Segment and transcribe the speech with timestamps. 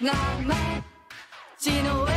[0.00, 0.10] 名
[1.58, 2.09] 前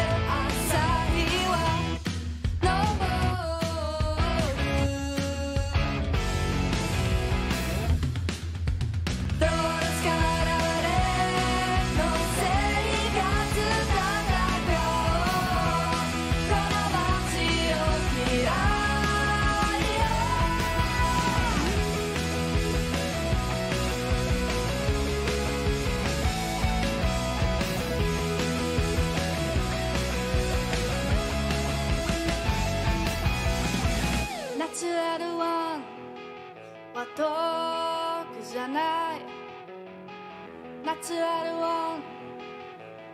[41.14, 42.02] ナチュラルワン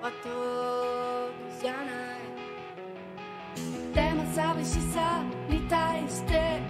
[0.01, 0.29] は遠
[1.33, 1.79] くじゃな
[2.15, 2.19] い。
[3.93, 6.61] でも寂しさに対して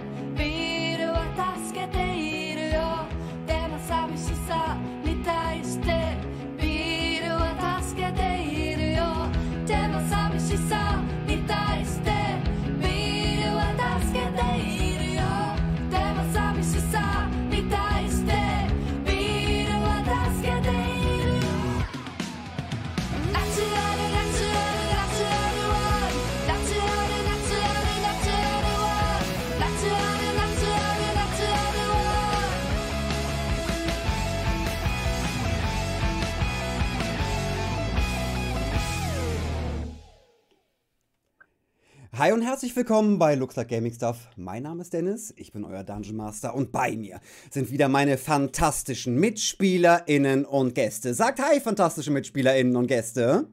[42.20, 44.28] Hi und herzlich willkommen bei Looks Like Gaming Stuff.
[44.36, 47.18] Mein Name ist Dennis, ich bin euer Dungeon Master und bei mir
[47.50, 51.14] sind wieder meine fantastischen MitspielerInnen und Gäste.
[51.14, 53.46] Sagt Hi, fantastische MitspielerInnen und Gäste.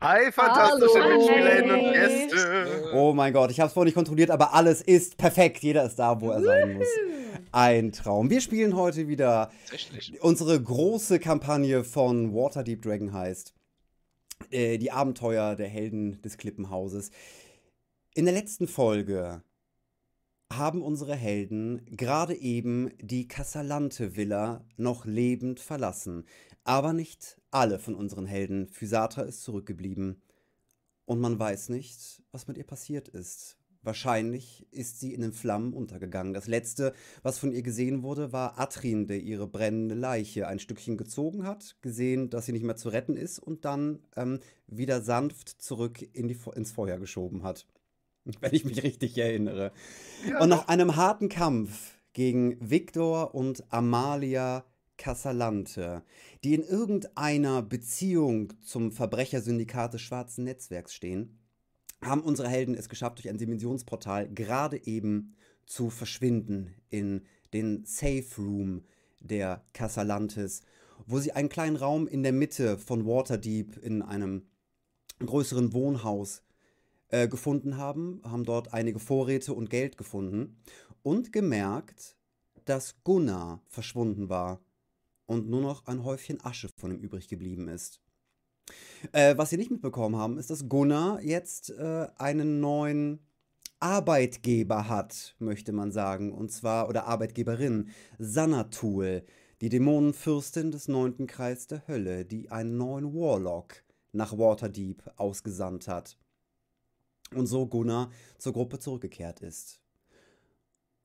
[0.00, 1.18] Hi, fantastische Hallo.
[1.18, 1.92] Mitspielerinnen und.
[1.92, 2.92] Gäste.
[2.94, 5.58] Oh mein Gott, ich habe es vorhin nicht kontrolliert, aber alles ist perfekt.
[5.58, 6.88] Jeder ist da, wo er sein muss.
[7.52, 8.30] Ein Traum.
[8.30, 9.50] Wir spielen heute wieder
[10.20, 13.52] unsere große Kampagne von Waterdeep Dragon heißt.
[14.50, 17.10] Äh, die Abenteuer der Helden des Klippenhauses.
[18.16, 19.42] In der letzten Folge
[20.50, 26.24] haben unsere Helden gerade eben die Casalante-Villa noch lebend verlassen.
[26.64, 28.68] Aber nicht alle von unseren Helden.
[28.68, 30.22] Physatra ist zurückgeblieben.
[31.04, 33.58] Und man weiß nicht, was mit ihr passiert ist.
[33.82, 36.32] Wahrscheinlich ist sie in den Flammen untergegangen.
[36.32, 40.96] Das letzte, was von ihr gesehen wurde, war Atrin, der ihre brennende Leiche ein Stückchen
[40.96, 45.50] gezogen hat, gesehen, dass sie nicht mehr zu retten ist und dann ähm, wieder sanft
[45.50, 47.66] zurück in die, ins Feuer geschoben hat.
[48.40, 49.72] Wenn ich mich richtig erinnere.
[50.28, 54.64] Ja, und nach einem harten Kampf gegen Victor und Amalia
[54.96, 56.02] Casalante,
[56.42, 61.38] die in irgendeiner Beziehung zum Verbrechersyndikat des Schwarzen Netzwerks stehen,
[62.02, 65.34] haben unsere Helden es geschafft, durch ein Dimensionsportal gerade eben
[65.66, 67.22] zu verschwinden in
[67.52, 68.84] den Safe Room
[69.20, 70.62] der Casalantes,
[71.06, 74.46] wo sie einen kleinen Raum in der Mitte von Waterdeep in einem
[75.18, 76.42] größeren Wohnhaus
[77.08, 80.56] äh, gefunden haben, haben dort einige Vorräte und Geld gefunden
[81.02, 82.16] und gemerkt,
[82.64, 84.60] dass Gunnar verschwunden war
[85.26, 88.00] und nur noch ein Häufchen Asche von ihm übrig geblieben ist.
[89.12, 93.20] Äh, was sie nicht mitbekommen haben, ist, dass Gunnar jetzt äh, einen neuen
[93.78, 99.22] Arbeitgeber hat, möchte man sagen, und zwar, oder Arbeitgeberin, Sanatul,
[99.60, 106.18] die Dämonenfürstin des neunten Kreis der Hölle, die einen neuen Warlock nach Waterdeep ausgesandt hat.
[107.34, 109.80] Und so Gunnar zur Gruppe zurückgekehrt ist.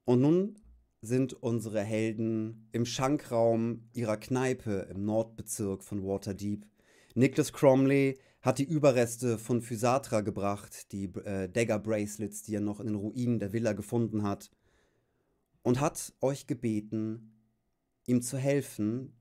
[0.06, 0.60] Und nun
[1.02, 6.66] sind unsere Helden im Schankraum ihrer Kneipe im Nordbezirk von Waterdeep.
[7.16, 12.80] Nicholas Cromley hat die Überreste von Physatra gebracht, die äh, Dagger Bracelets, die er noch
[12.80, 14.52] in den Ruinen der Villa gefunden hat,
[15.64, 17.34] und hat euch gebeten,
[18.08, 19.14] ihm zu helfen,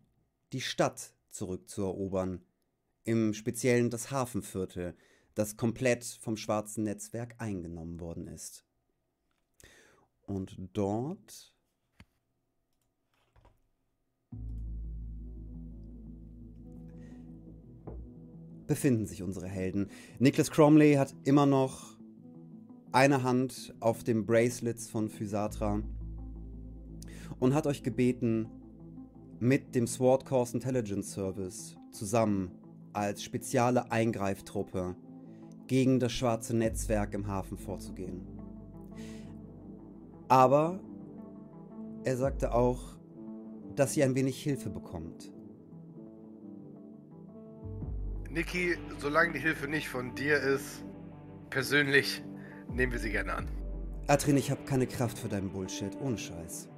[0.53, 2.43] die Stadt zurückzuerobern.
[3.05, 4.94] Im Speziellen das Hafenviertel,
[5.34, 8.64] das komplett vom schwarzen Netzwerk eingenommen worden ist.
[10.22, 11.54] Und dort
[18.66, 19.91] befinden sich unsere Helden.
[20.21, 21.98] Nicholas Cromley hat immer noch
[22.92, 25.83] eine Hand auf dem Bracelets von Physatra
[27.41, 28.48] und hat euch gebeten,
[29.41, 32.53] mit dem Sword Course Intelligence Service zusammen
[32.92, 34.94] als spezielle Eingreiftruppe
[35.71, 38.27] gegen das schwarze Netzwerk im Hafen vorzugehen.
[40.27, 40.81] Aber
[42.03, 42.99] er sagte auch,
[43.77, 45.31] dass ihr ein wenig Hilfe bekommt.
[48.31, 50.84] Niki, solange die Hilfe nicht von dir ist,
[51.51, 52.21] persönlich
[52.72, 53.49] nehmen wir sie gerne an.
[54.09, 56.69] Atrin, ich habe keine Kraft für deinen Bullshit, ohne Scheiß.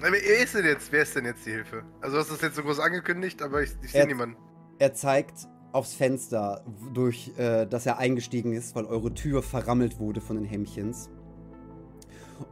[0.00, 0.90] Wer ist denn jetzt?
[0.90, 1.84] Wer ist denn jetzt die Hilfe?
[2.00, 4.36] Also, du hast das jetzt so groß angekündigt, aber ich, ich sehe niemanden.
[4.78, 6.62] Er zeigt aufs Fenster,
[6.92, 11.10] durch äh, das er eingestiegen ist, weil eure Tür verrammelt wurde von den Hämmchens.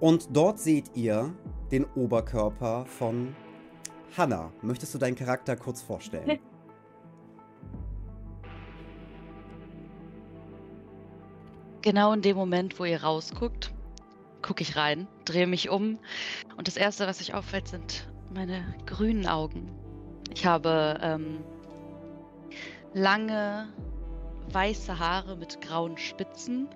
[0.01, 1.35] Und dort seht ihr
[1.71, 3.35] den Oberkörper von
[4.17, 4.53] Hannah.
[4.63, 6.39] Möchtest du deinen Charakter kurz vorstellen?
[11.83, 13.75] Genau in dem Moment, wo ihr rausguckt,
[14.41, 15.99] gucke ich rein, drehe mich um
[16.57, 19.71] und das Erste, was sich auffällt, sind meine grünen Augen.
[20.33, 21.45] Ich habe ähm,
[22.95, 23.69] lange
[24.53, 26.69] weiße Haare mit grauen Spitzen.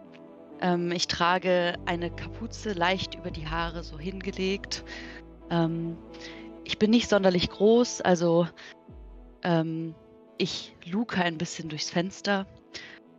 [0.61, 4.85] Ähm, ich trage eine Kapuze leicht über die Haare so hingelegt.
[5.51, 5.97] Ähm,
[6.65, 8.47] ich bin nicht sonderlich groß, also
[9.43, 9.95] ähm,
[10.37, 12.47] ich luke ein bisschen durchs Fenster.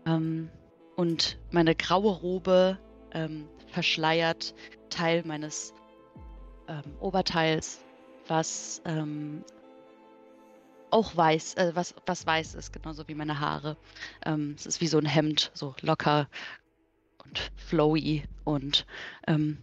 [0.05, 0.49] Ähm,
[0.95, 2.77] und meine graue Robe
[3.13, 4.53] ähm, verschleiert
[4.89, 5.73] Teil meines
[6.67, 7.79] ähm, Oberteils,
[8.27, 8.81] was
[10.91, 13.77] auch weiß, äh, was, was weiß ist, genauso wie meine Haare.
[14.25, 16.27] Ähm, es ist wie so ein Hemd, so locker
[17.25, 18.85] und flowy und
[19.27, 19.57] ähm,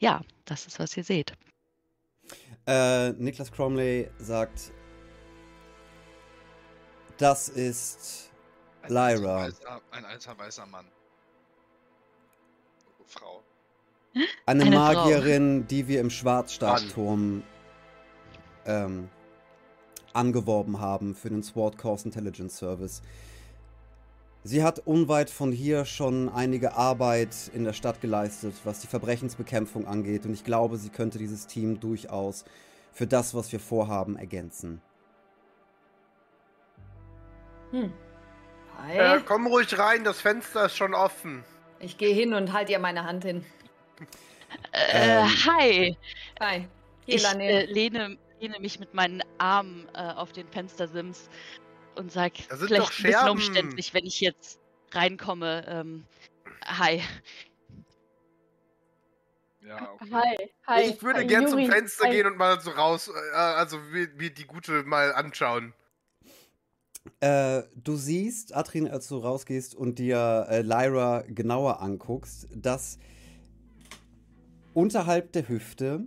[0.00, 1.32] ja, das ist, was ihr seht.
[2.66, 4.72] äh, Niklas Cromley sagt,
[7.18, 8.32] das ist
[8.82, 9.36] Ein Lyra.
[9.42, 10.86] Alter, weißer, ein alter weißer Mann.
[13.06, 13.42] Frau.
[14.46, 14.78] eine, Eine Frau.
[15.04, 17.44] Magierin, die wir im Schwarzstabturm
[18.66, 19.08] ähm,
[20.14, 23.02] angeworben haben für den Sword Course Intelligence Service.
[24.46, 29.86] Sie hat unweit von hier schon einige Arbeit in der Stadt geleistet, was die Verbrechensbekämpfung
[29.86, 30.26] angeht.
[30.26, 32.44] Und ich glaube, sie könnte dieses Team durchaus
[32.92, 34.82] für das, was wir vorhaben, ergänzen.
[37.70, 37.92] Hm.
[38.78, 38.96] Hi.
[38.96, 41.44] Ja, komm ruhig rein, das Fenster ist schon offen.
[41.80, 43.44] Ich gehe hin und halte ihr meine Hand hin.
[44.72, 45.26] Äh, Ähm.
[45.46, 45.96] hi,
[46.40, 46.68] Hi.
[47.06, 47.44] ich Helane.
[47.44, 51.30] äh, lehne, lehne mich mit meinen Armen äh, auf den Fenstersims
[51.96, 54.60] und sag, Da sind vielleicht doch ein bisschen umständlich, wenn ich jetzt
[54.92, 55.64] reinkomme.
[55.66, 56.04] Ähm,
[56.66, 57.00] hi.
[59.66, 60.10] Ja, okay.
[60.12, 60.36] Hi,
[60.66, 60.82] hi.
[60.90, 61.64] ich würde hi, gern zum.
[61.66, 62.10] Fenster hi.
[62.10, 65.72] gehen und mal so raus, äh, also mir, mir die Gute mal anschauen.
[67.20, 72.98] Äh, du siehst, Adrien, als du rausgehst und dir äh, Lyra genauer anguckst, dass
[74.74, 76.04] unterhalb der Hüfte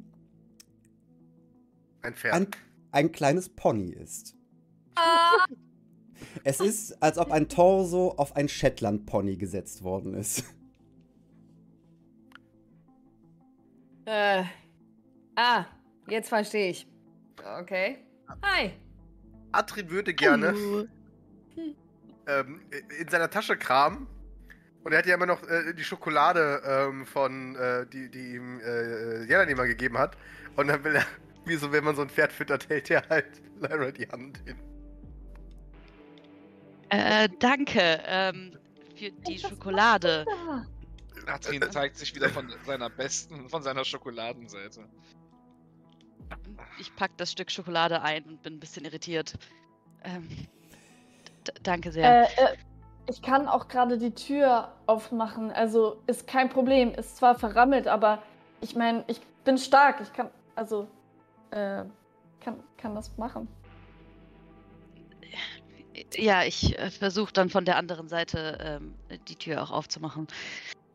[2.08, 2.34] Ein Pferd.
[2.34, 2.48] ein,
[2.94, 4.34] ein kleines Pony ist.
[4.96, 5.46] Ah,
[6.46, 10.44] Es ist, als ob ein Torso auf ein Shetland-Pony gesetzt worden ist.
[14.06, 14.44] äh.
[15.36, 15.66] ah,
[16.08, 16.88] jetzt verstehe ich.
[17.60, 17.98] Okay.
[18.42, 18.72] Hi.
[19.52, 20.88] Atrin würde gerne
[22.28, 22.62] ähm,
[23.00, 24.08] in seiner Tasche kramen.
[24.84, 28.62] Und er hat ja immer noch äh, die Schokolade ähm, von, äh, die, die ihm
[28.62, 30.18] äh, Jelani mal gegeben hat.
[30.56, 31.06] Und dann will er,
[31.48, 34.58] wie so, wenn man so ein Pferd füttert, hält er halt Lyra die Hand hin.
[36.90, 38.58] Äh, danke ähm,
[38.96, 40.26] für die Schokolade.
[41.26, 44.88] Natrin zeigt sich wieder von seiner besten, von seiner Schokoladenseite.
[46.80, 49.38] Ich pack das Stück Schokolade ein und bin ein bisschen irritiert.
[50.04, 50.30] Ähm,
[51.64, 52.24] danke sehr.
[52.24, 52.58] äh, äh,
[53.10, 55.52] ich kann auch gerade die Tür aufmachen.
[55.52, 56.94] Also ist kein Problem.
[56.94, 58.22] Ist zwar verrammelt, aber
[58.62, 60.02] ich meine, ich bin stark.
[60.02, 60.88] Ich kann, also,
[61.52, 61.84] äh,
[62.40, 63.48] kann, kann das machen.
[66.16, 68.94] Ja, ich äh, versuche dann von der anderen Seite ähm,
[69.28, 70.28] die Tür auch aufzumachen.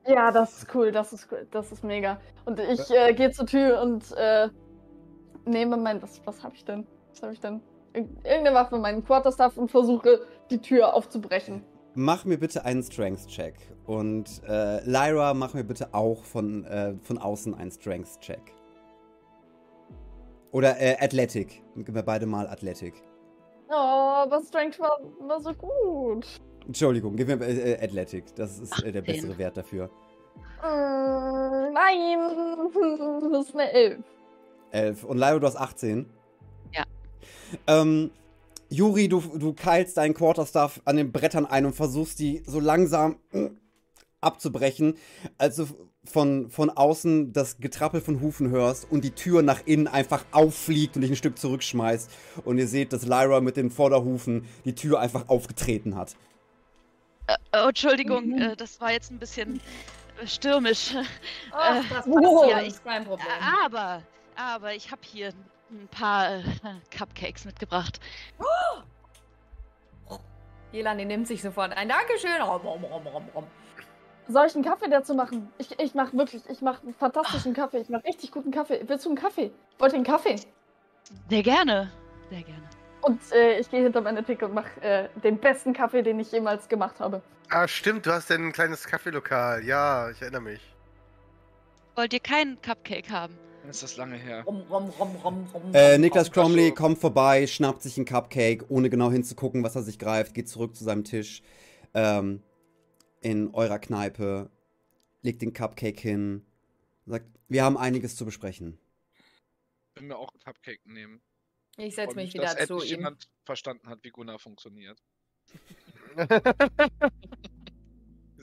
[0.06, 0.92] Ja, das ist cool.
[0.92, 1.46] Das ist cool.
[1.50, 2.20] Das ist mega.
[2.44, 4.48] Und ich äh, gehe zur Tür und äh,
[5.44, 6.86] nehme mein, was, was habe ich denn?
[7.10, 7.60] Was habe ich denn?
[7.94, 11.64] Ir- Irgendeine Waffe, meinen Quarterstaff und versuche die Tür aufzubrechen.
[11.94, 13.54] Mach mir bitte einen Strength-Check.
[13.86, 18.54] Und äh, Lyra, mach mir bitte auch von, äh, von außen einen Strength-Check.
[20.52, 21.62] Oder äh, Athletic.
[21.74, 22.94] Gib mir beide mal Athletic.
[23.68, 26.26] Oh, aber Strength war, war so gut.
[26.66, 28.34] Entschuldigung, gib mir äh, äh, Athletic.
[28.36, 29.14] Das ist äh, der 18.
[29.14, 29.90] bessere Wert dafür.
[30.62, 32.18] Mm, nein,
[33.32, 34.04] das ist eine Elf.
[34.70, 35.04] 11.
[35.04, 36.06] Und Lyra, du hast 18?
[36.72, 36.84] Ja.
[37.66, 38.10] Ähm,
[38.68, 43.16] Juri, du, du keilst deinen Quarterstaff an den Brettern ein und versuchst die so langsam
[43.32, 43.50] äh,
[44.20, 44.96] abzubrechen,
[45.38, 45.66] als du
[46.04, 50.96] von, von außen das Getrappel von Hufen hörst und die Tür nach innen einfach auffliegt
[50.96, 52.10] und dich ein Stück zurückschmeißt.
[52.44, 56.16] Und ihr seht, dass Lyra mit den Vorderhufen die Tür einfach aufgetreten hat.
[57.28, 58.38] Äh, oh, Entschuldigung, Mhm.
[58.42, 59.60] äh, das war jetzt ein bisschen
[60.20, 60.94] äh, stürmisch.
[61.52, 63.26] Ach, Äh, das passiert, Ja, ist kein Problem.
[63.64, 64.02] Aber,
[64.34, 65.28] aber ich habe hier
[65.70, 66.42] ein paar äh,
[66.96, 68.00] Cupcakes mitgebracht.
[70.72, 71.88] Jelani nimmt sich sofort ein.
[71.88, 72.40] Dankeschön.
[72.42, 73.46] Rom, rom, rom, rom.
[74.28, 75.48] Soll ich einen Kaffee dazu machen?
[75.58, 77.78] Ich, ich mache wirklich, ich mache einen fantastischen Kaffee.
[77.78, 78.80] Ich mache richtig guten Kaffee.
[78.86, 79.50] Willst du einen Kaffee?
[79.78, 80.36] Wollt ihr einen Kaffee?
[81.28, 81.90] Sehr gerne.
[82.30, 82.62] Sehr gerne.
[83.02, 86.30] Und äh, ich gehe hinter meine Theke und mache äh, den besten Kaffee, den ich
[86.30, 87.20] jemals gemacht habe.
[87.50, 89.64] Ah, stimmt, du hast ja ein kleines Kaffeelokal.
[89.64, 90.60] Ja, ich erinnere mich.
[91.96, 93.36] Wollt ihr keinen Cupcake haben?
[93.62, 94.44] Dann ist das lange her.
[94.46, 96.30] Rum, rum, rum, rum, rum, Äh, Niklas.
[96.30, 100.48] Cromley kommt vorbei, schnappt sich einen Cupcake, ohne genau hinzugucken, was er sich greift, geht
[100.48, 101.42] zurück zu seinem Tisch
[101.94, 102.42] ähm,
[103.22, 104.50] in eurer Kneipe,
[105.22, 106.44] legt den Cupcake hin,
[107.06, 108.78] sagt, wir haben einiges zu besprechen.
[109.94, 111.20] Wenn wir auch einen Cupcake nehmen.
[111.76, 112.98] Ich setze mich dass wieder zu endlich ihm.
[112.98, 115.02] jemand verstanden hat, wie Gunnar funktioniert.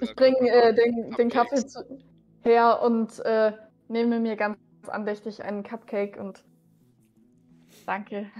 [0.01, 1.83] Ich bringe äh, den, den Kaffee zu,
[2.41, 3.51] her und äh,
[3.88, 4.57] nehme mir ganz
[4.88, 6.43] andächtig einen Cupcake und
[7.86, 8.31] danke.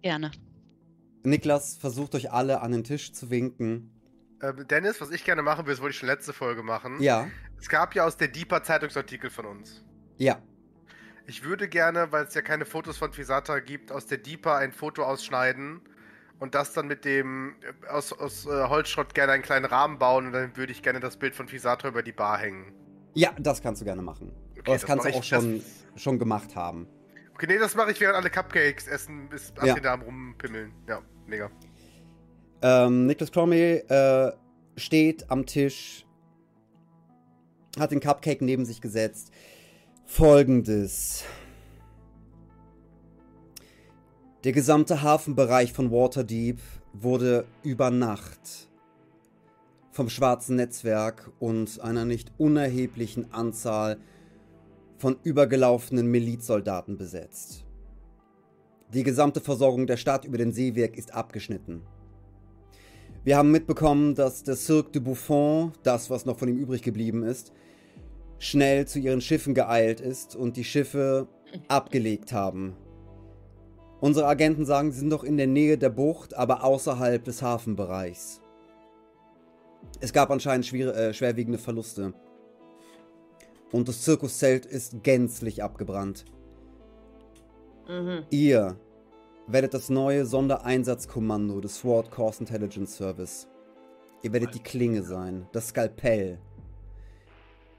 [0.00, 0.30] Gerne.
[1.24, 3.90] Niklas versucht euch alle an den Tisch zu winken.
[4.42, 7.00] Ähm, Dennis, was ich gerne machen will, das wollte ich schon letzte Folge machen.
[7.00, 7.28] Ja,
[7.60, 9.84] Es gab ja aus der Deeper Zeitungsartikel von uns.
[10.18, 10.38] ja.
[11.24, 14.72] Ich würde gerne, weil es ja keine Fotos von Fisata gibt, aus der Deeper ein
[14.72, 15.80] Foto ausschneiden
[16.40, 20.26] und das dann mit dem äh, aus, aus äh, Holzschrott gerne einen kleinen Rahmen bauen
[20.26, 22.72] und dann würde ich gerne das Bild von Fisata über die Bar hängen.
[23.14, 24.32] Ja, das kannst du gerne machen.
[24.58, 25.62] Okay, das, kannst du auch schon,
[25.94, 26.88] Das, schon gemacht haben.
[27.34, 29.66] okay, nee, das mache ich während alle Cupcakes essen, bis Ja.
[29.66, 29.74] ja.
[29.78, 30.72] da am rumpimmeln.
[30.88, 31.50] Ja, mega.
[32.62, 34.32] Ähm, Niklas Cromley äh,
[34.76, 36.06] steht am Tisch,
[37.78, 39.32] hat den Cupcake neben sich gesetzt.
[40.04, 41.24] Folgendes.
[44.44, 46.58] Der gesamte Hafenbereich von Waterdeep
[46.92, 48.68] wurde über Nacht
[49.92, 53.98] vom schwarzen Netzwerk und einer nicht unerheblichen Anzahl
[54.96, 57.61] von übergelaufenen Milizsoldaten besetzt.
[58.92, 61.80] Die gesamte Versorgung der Stadt über den Seeweg ist abgeschnitten.
[63.24, 67.22] Wir haben mitbekommen, dass der Cirque de Buffon, das was noch von ihm übrig geblieben
[67.22, 67.52] ist,
[68.38, 71.26] schnell zu ihren Schiffen geeilt ist und die Schiffe
[71.68, 72.76] abgelegt haben.
[74.00, 78.42] Unsere Agenten sagen, sie sind noch in der Nähe der Bucht, aber außerhalb des Hafenbereichs.
[80.00, 82.12] Es gab anscheinend äh, schwerwiegende Verluste.
[83.70, 86.26] Und das Zirkuszelt ist gänzlich abgebrannt.
[87.92, 88.24] Mhm.
[88.30, 88.76] Ihr
[89.46, 93.48] werdet das neue Sondereinsatzkommando des Sword Course Intelligence Service.
[94.22, 96.38] Ihr werdet die Klinge sein, das Skalpell.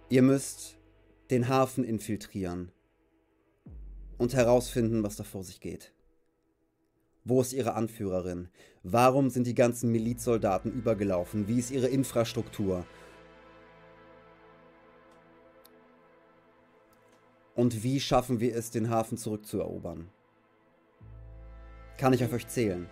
[0.10, 0.77] Ihr müsst
[1.32, 2.72] den Hafen infiltrieren
[4.20, 5.93] und herausfinden, was da vor sich geht.
[7.24, 8.50] Wo ist ihre Anführerin?
[8.84, 11.48] Warum sind die ganzen Milizsoldaten übergelaufen?
[11.48, 12.86] Wie ist ihre Infrastruktur?
[17.55, 20.10] Und wie schaffen wir es, den Hafen zurückzuerobern?
[21.98, 22.89] Kann ich auf euch zählen?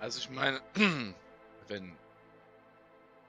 [0.00, 0.60] Also ich meine,
[1.68, 1.92] wenn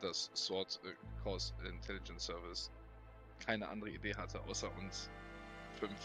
[0.02, 0.80] das Sword
[1.24, 2.72] Course Intelligence Service
[3.46, 5.10] keine andere Idee hatte, außer uns
[5.80, 6.00] fünf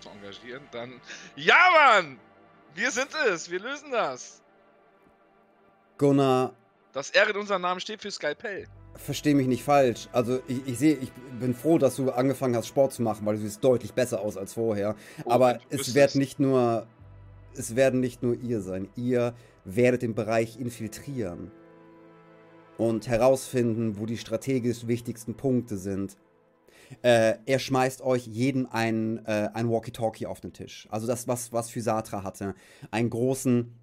[0.00, 1.00] zu engagieren, dann
[1.36, 2.18] ja, Mann!
[2.74, 3.50] Wir sind es!
[3.50, 4.42] Wir lösen das!
[5.96, 6.54] Gunnar,
[6.92, 8.66] Das R in unserem Namen steht für Skalpell.
[8.96, 10.08] Versteh mich nicht falsch.
[10.12, 13.36] Also ich, ich sehe, ich bin froh, dass du angefangen hast, Sport zu machen, weil
[13.36, 14.96] du siehst deutlich besser aus als vorher.
[15.24, 16.86] Oh, Aber es wird nicht nur,
[17.56, 18.88] es werden nicht nur ihr sein.
[18.96, 19.34] Ihr
[19.64, 21.50] werdet den Bereich infiltrieren
[22.76, 26.16] und herausfinden, wo die strategisch wichtigsten Punkte sind.
[27.02, 30.86] Äh, er schmeißt euch jedem ein, äh, ein Walkie-Talkie auf den Tisch.
[30.90, 32.54] Also das, was, was Physatra hatte.
[32.90, 33.74] Einen großen,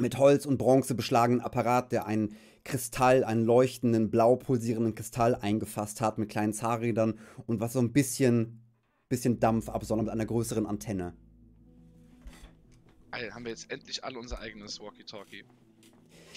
[0.00, 6.00] mit Holz und Bronze beschlagenen Apparat, der einen Kristall, einen leuchtenden, blau pulsierenden Kristall eingefasst
[6.00, 8.62] hat mit kleinen Zahnrädern und was so ein bisschen,
[9.08, 11.14] bisschen Dampf absondert mit einer größeren Antenne.
[13.10, 15.44] Geil, haben wir jetzt endlich alle unser eigenes Walkie-Talkie.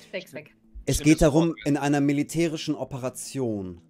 [0.07, 0.55] Steck's weg.
[0.85, 3.81] Es Stimmt, geht darum, in einer militärischen Operation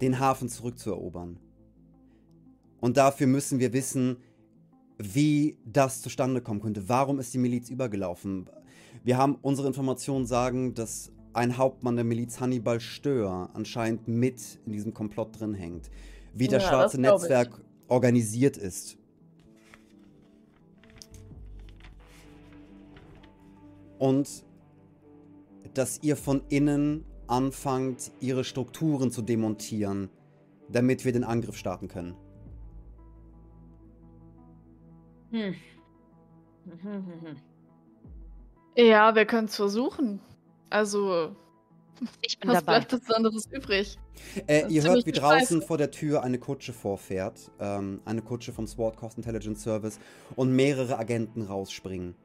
[0.00, 1.40] den Hafen zurückzuerobern.
[2.80, 4.18] Und dafür müssen wir wissen,
[4.98, 6.88] wie das zustande kommen könnte.
[6.88, 8.48] Warum ist die Miliz übergelaufen?
[9.06, 14.72] Wir haben unsere Informationen sagen, dass ein Hauptmann der Miliz Hannibal Stör anscheinend mit in
[14.72, 15.92] diesem Komplott drin hängt.
[16.34, 17.28] Wie das Ja, schwarze das ich.
[17.30, 18.98] Netzwerk organisiert ist.
[24.00, 24.44] Und
[25.72, 30.10] dass ihr von innen anfangt, ihre Strukturen zu demontieren,
[30.68, 32.16] damit wir den Angriff starten können.
[35.30, 35.54] Hm.
[38.76, 40.20] Ja, wir können es versuchen.
[40.70, 41.34] Also,
[42.22, 42.80] Ich bin was dabei.
[42.80, 43.98] bleibt uns anderes übrig?
[44.46, 47.50] Äh, Das ihr hört, wie draußen vor der Tür eine Kutsche vorfährt.
[47.60, 49.98] Ähm, eine Kutsche vom Sword Coast Intelligence Service
[50.36, 52.16] und mehrere Agenten rausspringen.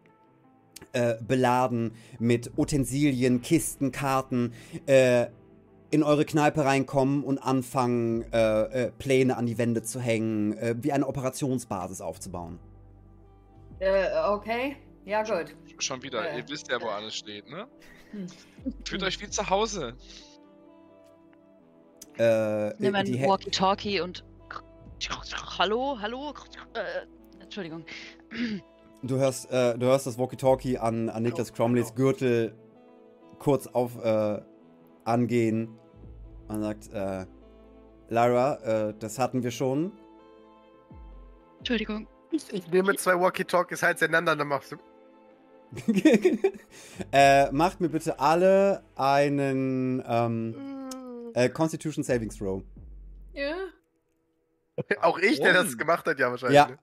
[0.93, 4.53] äh, beladen mit Utensilien, Kisten, Karten,
[4.87, 5.27] äh,
[5.91, 10.75] in eure Kneipe reinkommen und anfangen, äh, äh, Pläne an die Wände zu hängen, äh,
[10.81, 12.59] wie eine Operationsbasis aufzubauen.
[13.79, 14.77] Äh, okay.
[15.05, 15.55] Ja, gut.
[15.79, 16.37] Schon wieder, Ja.
[16.37, 17.67] ihr wisst ja, wo alles steht, ne?
[18.11, 18.27] Hm.
[18.85, 19.95] Fühlt euch wie zu Hause.
[22.17, 24.23] Äh, Nimm ein Walkie-Talkie und.
[25.57, 26.33] Hallo, hallo.
[26.73, 27.85] Äh, Entschuldigung.
[29.01, 32.53] Du hörst, äh, du hörst das Walkie-Talkie an, an Niklas Cromleys Gürtel
[33.39, 34.39] kurz auf äh,
[35.05, 35.79] angehen
[36.47, 37.25] und sagt, äh,
[38.09, 39.91] Lara, äh, das hatten wir schon.
[41.59, 42.07] Entschuldigung.
[42.31, 44.77] Ich nehme zwei Walkie-Talkies halt auseinander, dann machst du.
[47.11, 50.89] äh, macht mir bitte alle einen ähm,
[51.33, 52.61] äh, Constitution Savings Throw.
[53.33, 53.55] Ja.
[55.01, 56.55] Auch ich, der das gemacht hat, ja wahrscheinlich.
[56.55, 56.67] Ja.
[56.67, 56.79] ne?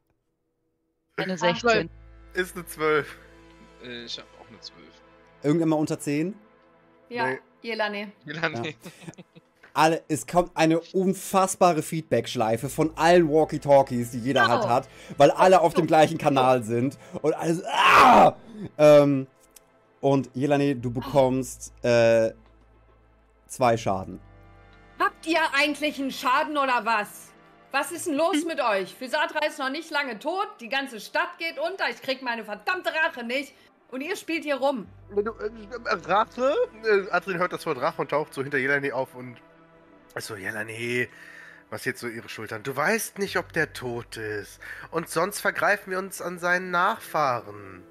[1.17, 1.91] Eine Ach, 16.
[2.35, 3.17] Ist eine 12.
[3.83, 4.79] Äh, ich habe auch eine 12.
[5.43, 6.35] Irgendwann mal unter 10.
[7.09, 7.39] Ja, Nee.
[7.63, 8.09] Jelani.
[8.25, 8.77] Melanie.
[9.75, 15.61] Alle, es kommt eine unfassbare Feedback-Schleife von allen Walkie-Talkies, die jeder halt hat, weil alle
[15.61, 17.63] auf dem gleichen Kanal sind und alles.
[17.67, 18.35] Ah!
[18.77, 19.27] Ähm,
[20.01, 22.33] und Jelani, du bekommst äh,
[23.47, 24.21] zwei Schaden.
[24.99, 27.33] Habt ihr eigentlich einen Schaden oder was?
[27.71, 28.95] Was ist denn los mit euch?
[28.95, 32.91] Physatra ist noch nicht lange tot, die ganze Stadt geht unter, ich krieg meine verdammte
[32.91, 33.53] Rache nicht
[33.91, 34.87] und ihr spielt hier rum.
[35.15, 36.55] Äh, Rache?
[36.85, 39.37] Äh, Adrian hört das Wort Rache und taucht so hinter Jelani auf und.
[40.15, 41.09] Achso, Jelani.
[41.71, 42.63] Was jetzt so ihre Schultern?
[42.63, 44.59] Du weißt nicht, ob der tot ist.
[44.91, 47.83] Und sonst vergreifen wir uns an seinen Nachfahren.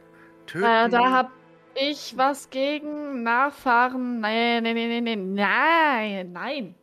[0.47, 0.65] Töten.
[0.65, 1.31] Äh, da hab
[1.75, 4.19] ich was gegen Nachfahren.
[4.19, 6.75] Nein, nein, nein, nein, nein, nein.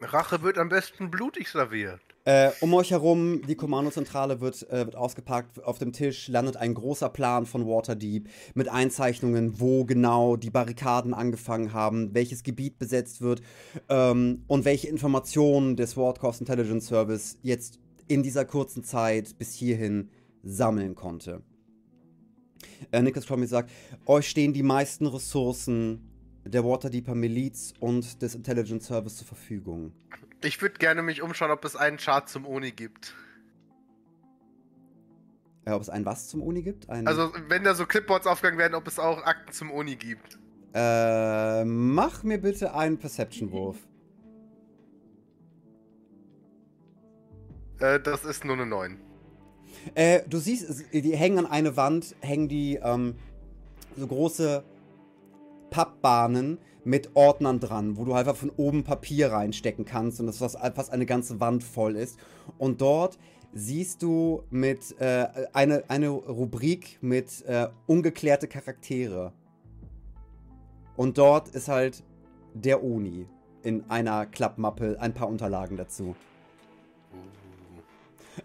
[0.00, 2.00] Rache wird am besten blutig serviert.
[2.24, 5.64] Äh, um euch herum, die Kommandozentrale wird, äh, wird ausgepackt.
[5.64, 11.14] Auf dem Tisch landet ein großer Plan von Waterdeep mit Einzeichnungen, wo genau die Barrikaden
[11.14, 13.40] angefangen haben, welches Gebiet besetzt wird
[13.88, 19.54] ähm, und welche Informationen der Sword Coast Intelligence Service jetzt in dieser kurzen Zeit bis
[19.54, 20.10] hierhin
[20.42, 21.42] sammeln konnte.
[22.92, 23.70] Äh, Nicholas Cromley sagt,
[24.06, 26.06] euch stehen die meisten Ressourcen
[26.44, 29.92] der Waterdeeper Miliz und des Intelligence Service zur Verfügung.
[30.42, 33.14] Ich würde gerne mich umschauen, ob es einen Chart zum Oni gibt.
[35.66, 36.88] Äh, ob es ein was zum Uni gibt?
[36.88, 40.38] Ein, Also, wenn da so Clipboards aufgegangen werden, ob es auch Akten zum Oni gibt.
[40.72, 43.76] Äh, mach mir bitte einen Perception-Wurf.
[47.80, 48.98] Äh, das ist nur eine 9.
[49.94, 53.14] Äh, du siehst, die hängen an eine Wand, hängen die ähm,
[53.96, 54.62] so große
[55.70, 60.56] Pappbahnen mit Ordnern dran, wo du einfach von oben Papier reinstecken kannst und das was
[60.74, 62.18] fast eine ganze Wand voll ist.
[62.58, 63.18] Und dort
[63.52, 69.32] siehst du mit äh, eine, eine Rubrik mit äh, ungeklärte Charaktere.
[70.96, 72.02] Und dort ist halt
[72.54, 73.26] der Uni
[73.62, 76.14] in einer Klappmappe, ein paar Unterlagen dazu.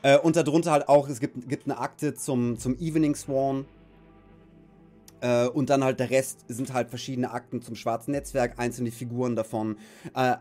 [0.02, 3.66] Äh, und darunter halt auch, es gibt, gibt eine Akte zum, zum Evening Sworn.
[5.22, 9.36] Äh, und dann halt der Rest sind halt verschiedene Akten zum schwarzen Netzwerk, einzelne Figuren
[9.36, 9.78] davon,
[10.16, 10.36] äh,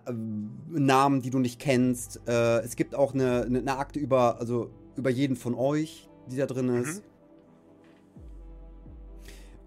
[0.68, 2.20] Namen, die du nicht kennst.
[2.26, 6.36] Äh, es gibt auch eine, eine, eine Akte über, also über jeden von euch, die
[6.36, 7.02] da drin ist.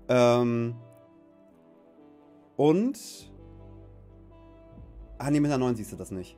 [0.09, 0.75] Ähm,
[2.55, 3.31] und.
[5.19, 6.37] Ah, nee, mit der 9 siehst du das nicht.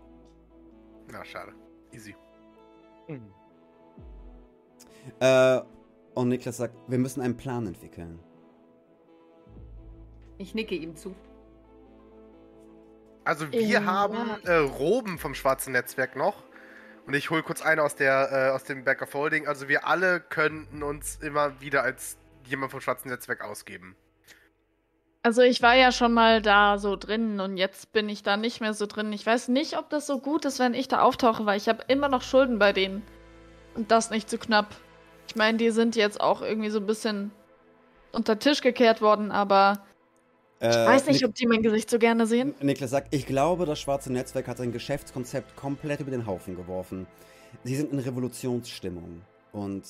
[1.12, 1.54] Na, schade.
[1.92, 2.16] Easy.
[5.20, 5.60] Äh,
[6.14, 8.20] und Niklas sagt, wir müssen einen Plan entwickeln.
[10.38, 11.16] Ich nicke ihm zu.
[13.24, 13.84] Also wir Ja.
[13.86, 16.44] haben äh, Roben vom schwarzen Netzwerk noch.
[17.06, 19.48] Und ich hole kurz eine aus der äh, aus dem Back of Holding.
[19.48, 23.96] Also wir alle könnten uns immer wieder als jemand vom schwarzen Netzwerk ausgeben.
[25.22, 28.62] Also ich war ja schon mal da so drin und jetzt bin ich da nicht
[28.62, 29.12] mehr so drin.
[29.12, 31.84] Ich weiß nicht, ob das so gut ist, wenn ich da auftauche, weil ich habe
[31.88, 33.02] immer noch Schulden bei denen.
[33.76, 34.76] Und das nicht zu knapp.
[35.30, 37.30] Ich meine, die sind jetzt auch irgendwie so ein bisschen
[38.12, 39.86] unter Tisch gekehrt worden, aber
[40.60, 42.56] Äh, ich weiß nicht, Nik ob die mein Gesicht so gerne sehen.
[42.62, 47.08] Niklas sagt, ich glaube, das schwarze Netzwerk hat sein Geschäftskonzept komplett über den Haufen geworfen.
[47.64, 49.22] Sie sind in Revolutionsstimmung.
[49.52, 49.86] Und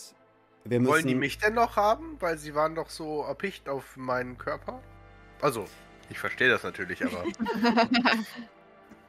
[0.65, 0.91] wir müssen.
[0.91, 2.17] Wollen die mich denn noch haben?
[2.19, 4.81] Weil sie waren doch so erpicht auf meinen Körper.
[5.41, 5.65] Also,
[6.09, 7.23] ich verstehe das natürlich, aber.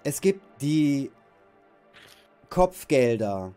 [0.03, 1.11] Es gibt die
[2.49, 3.53] Kopfgelder,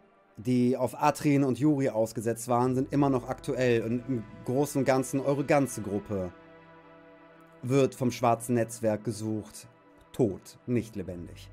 [0.45, 3.83] die auf Atrin und Juri ausgesetzt waren, sind immer noch aktuell.
[3.83, 6.31] Und im Großen und Ganzen, eure ganze Gruppe
[7.61, 9.67] wird vom schwarzen Netzwerk gesucht.
[10.11, 11.49] Tot, nicht lebendig.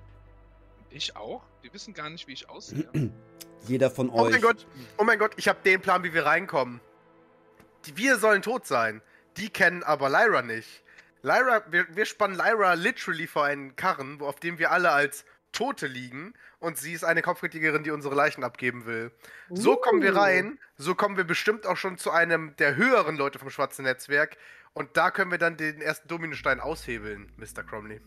[0.90, 1.42] Ich auch?
[1.62, 2.88] Die wissen gar nicht, wie ich aussehe.
[3.66, 4.32] Jeder von oh euch.
[4.32, 4.66] mein Gott,
[4.98, 6.80] oh mein Gott, ich habe den Plan, wie wir reinkommen.
[7.86, 9.02] die, wir sollen tot sein.
[9.36, 10.82] Die kennen aber Lyra nicht.
[11.22, 15.24] Lyra, wir, wir spannen Lyra literally vor einen Karren, wo, auf dem wir alle als
[15.52, 16.34] Tote liegen.
[16.58, 19.12] Und sie ist eine Kopfgeldjägerin, die unsere Leichen abgeben will.
[19.50, 20.18] So kommen wir Uh.
[20.18, 20.58] rein.
[20.76, 24.36] So kommen wir bestimmt auch schon zu einem der höheren Leute vom Schwarzen Netzwerk.
[24.72, 27.62] Und da können wir dann den ersten Dominostein aushebeln, Mr.
[27.64, 28.00] Cromley.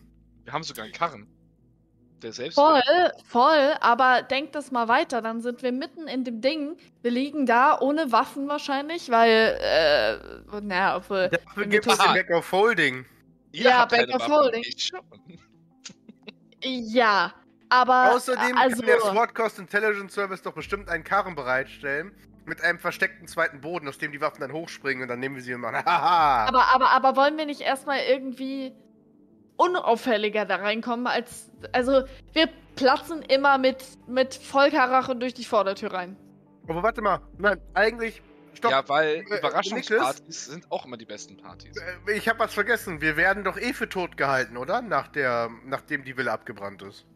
[0.44, 1.26] Wir haben sogar einen Karren.
[2.22, 2.54] Der selbst.
[2.54, 2.80] Voll,
[3.26, 6.76] voll, aber denk das mal weiter, dann sind wir mitten in dem Ding.
[7.02, 11.28] Wir liegen da ohne Waffen wahrscheinlich, weil, äh, naja, obwohl.
[11.28, 13.04] Dafür gibt es den Back of Holding.
[13.52, 14.64] Ihr Ja, Back of Holding.
[16.64, 17.32] Ja,
[17.68, 18.12] aber.
[18.12, 22.12] Außerdem also, kann der SWAT Cost Intelligence Service doch bestimmt einen Karren bereitstellen.
[22.46, 25.42] Mit einem versteckten zweiten Boden, aus dem die Waffen dann hochspringen und dann nehmen wir
[25.42, 25.54] sie.
[25.62, 26.46] Haha!
[26.46, 28.74] aber, aber, aber wollen wir nicht erstmal irgendwie
[29.56, 31.50] unauffälliger da reinkommen, als.
[31.72, 36.16] Also, wir platzen immer mit, mit Vollkarache durch die Vordertür rein.
[36.68, 37.20] Aber warte mal.
[37.38, 38.22] Nein, eigentlich.
[38.56, 38.70] Stopp.
[38.70, 41.76] Ja, weil Äh, Überraschungspartys sind auch immer die besten Partys.
[42.06, 43.00] Äh, Ich habe was vergessen.
[43.00, 44.82] Wir werden doch eh für tot gehalten, oder?
[44.82, 47.06] Nach der, nachdem die Villa abgebrannt ist.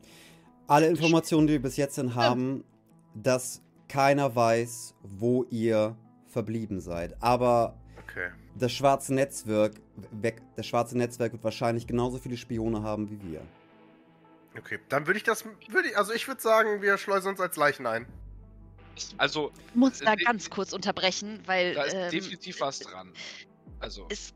[0.67, 2.65] Alle Informationen, die wir bis jetzt haben,
[3.15, 5.97] dass keiner weiß, wo ihr
[6.27, 7.17] verblieben seid.
[7.23, 7.75] Aber
[8.07, 8.31] Okay.
[8.55, 9.73] das schwarze Netzwerk,
[10.13, 13.41] weg, das schwarze Netzwerk wird wahrscheinlich genauso viele Spione haben wie wir.
[14.59, 14.79] Okay.
[14.89, 15.45] Dann würde ich das.
[15.45, 18.07] Würde ich, also ich würde sagen, wir schleusen uns als Leichen ein.
[19.19, 23.13] Also, Ich muss da Äh, ganz kurz unterbrechen, weil da ist ähm, definitiv was dran.
[23.81, 24.35] Also, es,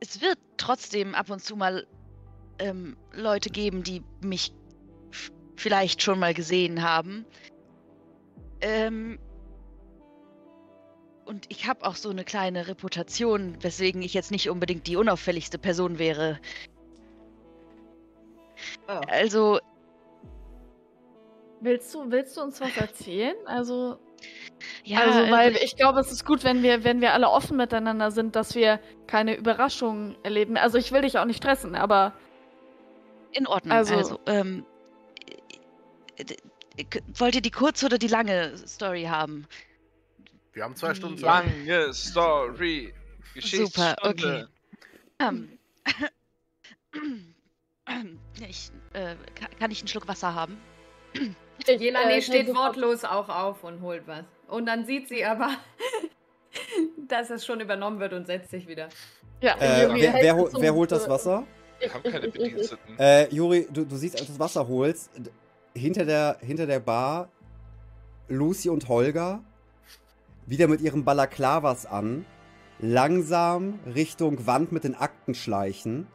[0.00, 1.86] es wird trotzdem ab und zu mal
[2.58, 4.52] ähm, Leute geben, die mich
[5.56, 7.24] vielleicht schon mal gesehen haben.
[8.60, 9.18] Ähm,
[11.24, 15.58] und ich habe auch so eine kleine Reputation, weswegen ich jetzt nicht unbedingt die unauffälligste
[15.58, 16.40] Person wäre.
[18.86, 19.60] Also,
[21.62, 23.36] Willst du, willst du uns was erzählen?
[23.46, 23.98] Also,
[24.84, 27.56] ja, also, weil also ich glaube, es ist gut, wenn wir, wenn wir alle offen
[27.56, 30.56] miteinander sind, dass wir keine Überraschungen erleben.
[30.56, 32.14] Also, ich will dich auch nicht stressen, aber
[33.32, 33.72] in Ordnung.
[33.76, 34.66] also- Also, ähm,
[36.16, 36.24] äh,
[37.16, 39.46] wollt ihr die kurze oder die lange Story haben?
[40.54, 41.18] Wir haben zwei Stunden.
[41.18, 41.44] Zeit.
[41.46, 42.92] lange Story.
[43.34, 44.48] Super, Geschichtsstunde.
[45.20, 45.58] Ähm,
[48.48, 50.58] ich, äh, ka- kann ich einen Schluck Wasser haben?
[51.14, 54.24] Ich, Jelane äh, steht wortlos auch auf und holt was.
[54.48, 55.50] Und dann sieht sie aber,
[57.08, 58.88] dass es schon übernommen wird und setzt sich wieder.
[59.40, 61.44] Ja, Äh, wer, wer, hol- wer holt das Wasser?
[61.78, 62.98] Wir haben keine Bediensteten.
[62.98, 65.10] Äh, Juri, du, du siehst, als du das Wasser holst,
[65.74, 67.28] hinter der, hinter der Bar
[68.28, 69.42] Lucy und Holger
[70.46, 72.24] wieder mit ihren Balaklavas an,
[72.78, 76.06] langsam Richtung Wand mit den Akten schleichen.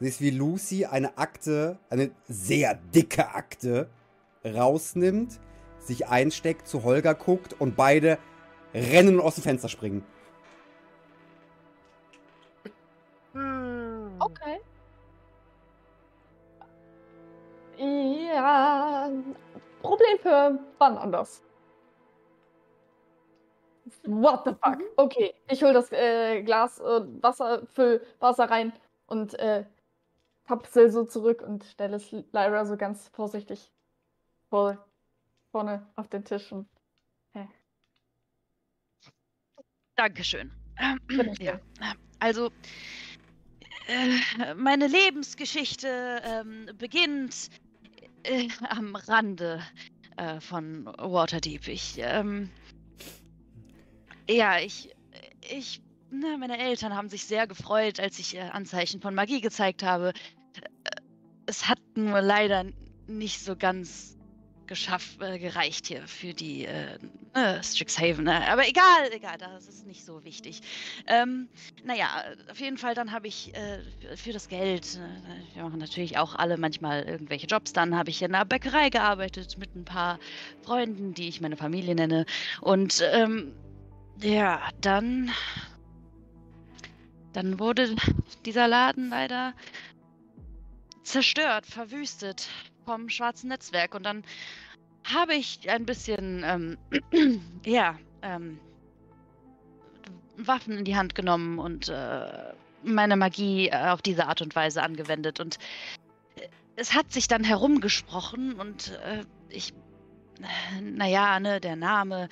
[0.00, 3.88] Siehst, wie Lucy eine Akte, eine sehr dicke Akte,
[4.54, 5.40] rausnimmt,
[5.78, 8.18] sich einsteckt, zu Holger guckt und beide
[8.74, 10.04] rennen und aus dem Fenster springen.
[14.18, 14.60] Okay.
[17.78, 19.10] Ja.
[19.82, 21.42] Problem für wann anders.
[24.04, 24.78] What the fuck?
[24.96, 28.72] Okay, ich hol das äh, Glas äh, Wasser, füll Wasser rein
[29.06, 29.64] und äh,
[30.46, 33.70] kapsel so zurück und stelle es Lyra so ganz vorsichtig
[34.56, 34.78] vor,
[35.50, 36.50] vorne auf den Tisch.
[36.50, 36.66] Und,
[39.96, 40.50] Dankeschön.
[41.38, 41.60] Ja,
[42.20, 42.50] also
[43.86, 47.50] äh, meine Lebensgeschichte ähm, beginnt
[48.22, 49.62] äh, am Rande
[50.16, 51.68] äh, von Waterdeep.
[51.68, 52.50] Ich, ähm,
[54.28, 54.94] ja, ich,
[55.50, 60.14] ich, na, meine Eltern haben sich sehr gefreut, als ich Anzeichen von Magie gezeigt habe.
[61.44, 62.64] Es hat nur leider
[63.06, 64.15] nicht so ganz
[64.66, 66.98] geschafft, äh, gereicht hier für die äh,
[67.34, 68.24] äh, Strixhaven.
[68.24, 68.48] Ne?
[68.48, 70.60] Aber egal, egal, das ist nicht so wichtig.
[71.06, 71.48] Ähm,
[71.84, 72.08] naja,
[72.50, 73.80] auf jeden Fall, dann habe ich äh,
[74.16, 78.22] für- das Geld, äh, wir machen natürlich auch alle manchmal irgendwelche Jobs, dann habe ich
[78.22, 80.18] in einer Bäckerei gearbeitet mit ein paar
[80.62, 82.26] Freunden, die ich meine Familie nenne.
[82.60, 83.52] Und ähm,
[84.20, 85.30] ja, dann,
[87.32, 87.94] dann wurde
[88.44, 89.54] dieser Laden leider
[91.02, 92.48] zerstört, verwüstet
[92.86, 93.94] vom schwarzen Netzwerk.
[93.94, 94.24] Und dann
[95.04, 96.78] habe ich ein bisschen, ähm,
[97.66, 98.58] ja, ähm,
[100.38, 104.82] Waffen in die Hand genommen und äh, meine Magie äh, auf diese Art und Weise
[104.82, 105.40] angewendet.
[105.40, 105.58] Und
[106.36, 109.74] äh, es hat sich dann herumgesprochen und äh, ich,
[110.80, 112.28] naja, ne, der Name,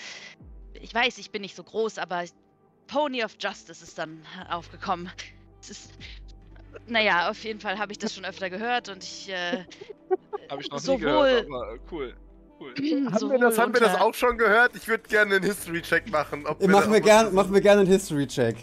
[0.74, 2.24] ich weiß, ich bin nicht so groß, aber
[2.86, 5.10] Pony of Justice ist dann aufgekommen.
[5.60, 5.92] Es ist,
[6.86, 9.64] naja, auf jeden Fall habe ich das schon öfter gehört und ich, äh,
[10.50, 12.14] Habe ich noch nie sowohl- gehört, aber cool.
[12.60, 12.74] cool.
[13.12, 14.76] Haben, wir das, haben wir das auch schon gehört?
[14.76, 16.46] Ich würde gerne einen History-Check machen.
[16.46, 18.56] Ob Machen wir, gern, machen wir gerne einen History-Check.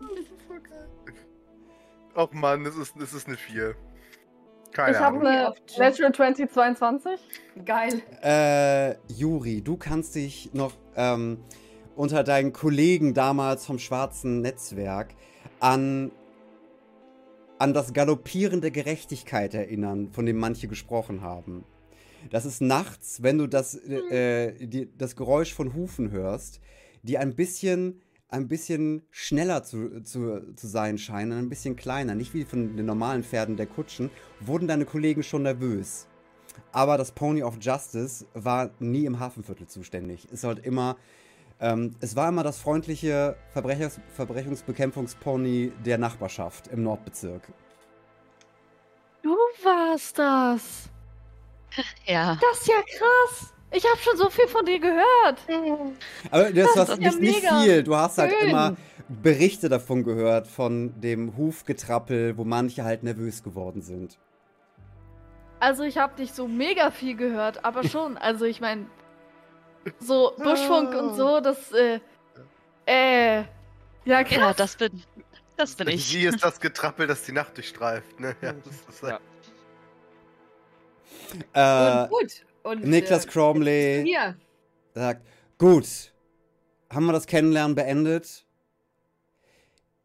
[2.16, 3.74] Och Mann, das ist, das ist eine 4.
[4.72, 7.20] Keine Ich habe eine Natural 2022.
[7.64, 8.02] Geil.
[8.22, 11.38] Äh, Juri, du kannst dich noch ähm,
[11.94, 15.14] unter deinen Kollegen damals vom schwarzen Netzwerk
[15.60, 16.10] an,
[17.58, 21.64] an das Galoppieren der Gerechtigkeit erinnern, von dem manche gesprochen haben.
[22.30, 26.60] Das ist nachts, wenn du das, äh, die, das Geräusch von Hufen hörst,
[27.02, 32.34] die ein bisschen, ein bisschen schneller zu, zu, zu sein scheinen, ein bisschen kleiner, nicht
[32.34, 36.08] wie von den normalen Pferden der Kutschen, wurden deine Kollegen schon nervös.
[36.72, 40.26] Aber das Pony of Justice war nie im Hafenviertel zuständig.
[40.32, 40.96] Es sollte immer,
[41.60, 47.42] ähm, es war immer das freundliche Verbrechers, Verbrechungsbekämpfungspony der Nachbarschaft im Nordbezirk.
[49.22, 50.90] Du warst das.
[52.06, 52.38] Ja.
[52.40, 53.52] Das ist ja krass.
[53.70, 55.40] Ich habe schon so viel von dir gehört.
[56.30, 57.82] Aber das, Das ist ja nicht, nicht mega viel.
[57.82, 58.48] Du hast halt schön.
[58.48, 58.76] immer
[59.08, 64.18] Berichte davon gehört, von dem Hufgetrappel, wo manche halt nervös geworden sind.
[65.60, 68.16] Also ich habe nicht so mega viel gehört, aber schon.
[68.16, 68.86] Also ich meine,
[70.00, 72.00] so Buschfunk und so, das, äh,
[72.86, 73.44] äh,
[74.04, 74.38] ja krass.
[74.38, 75.02] Ja, das bin,
[75.56, 76.06] das bin ich.
[76.06, 78.18] Sie ist das Getrappel, das die Nacht durchstreift.
[78.20, 78.36] Ne?
[78.40, 79.20] Ja, das ist, Ja.
[81.52, 82.32] Äh, und gut.
[82.62, 84.16] Und, Niklas äh, Cromley
[84.94, 85.26] sagt,
[85.58, 86.12] gut,
[86.92, 88.44] haben wir das Kennenlernen beendet?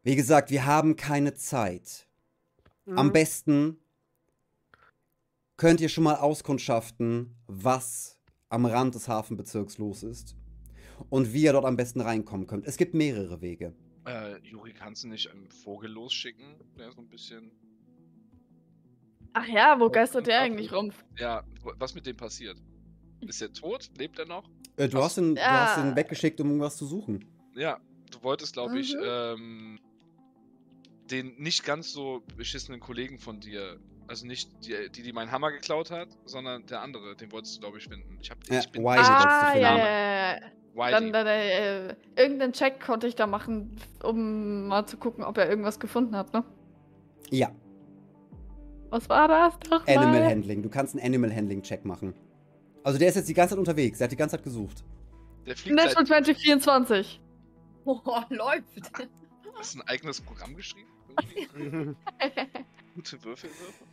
[0.04, 2.06] Wie gesagt, wir haben keine Zeit.
[2.86, 3.12] Am Mhm.
[3.12, 3.78] besten
[5.56, 8.11] könnt ihr schon mal auskundschaften, was
[8.52, 10.36] am Rand des Hafenbezirks los ist
[11.08, 12.66] und wie ihr dort am besten reinkommen könnt.
[12.66, 13.74] Es gibt mehrere Wege.
[14.06, 16.44] Äh, Juri, kannst du nicht einen Vogel losschicken?
[16.78, 17.50] Der so ein bisschen.
[19.32, 20.92] Ach ja, wo geistert der eigentlich rum?
[21.18, 21.42] Ja,
[21.78, 22.58] was mit dem passiert?
[23.20, 23.90] Ist er tot?
[23.96, 24.44] Lebt er noch?
[24.76, 25.66] Äh, du, hast ihn, du ja.
[25.66, 27.24] hast ihn weggeschickt, um irgendwas zu suchen.
[27.54, 29.00] Ja, du wolltest, glaube ich, Mhm.
[29.04, 29.78] ähm,
[31.10, 35.50] den nicht ganz so beschissenen Kollegen von dir, also nicht die, die, die meinen Hammer
[35.52, 38.18] geklaut hat, sondern der andere, den wolltest du, glaube ich, finden.
[38.20, 40.40] Ich, hab, Ja, ich bin Wiley Ah, ja, ja, ja.
[40.74, 45.48] Dann, dann äh, irgendeinen Check konnte ich da machen, um mal zu gucken, ob er
[45.48, 46.44] irgendwas gefunden hat, ne?
[47.30, 47.50] Ja,
[48.90, 49.96] Was war das doch mal?
[49.96, 50.62] Animal Handling.
[50.62, 52.14] Du kannst einen Animal Handling Check machen.
[52.84, 54.00] Also der ist jetzt die ganze Zeit unterwegs.
[54.00, 54.84] Er hat die ganze Zeit gesucht.
[55.46, 57.20] Der fliegt Natural seit, 2024.
[57.84, 58.64] Oh, läuft.
[59.54, 60.88] hast du ein eigenes Programm geschrieben?
[62.94, 63.84] Gute Würfelwürfe?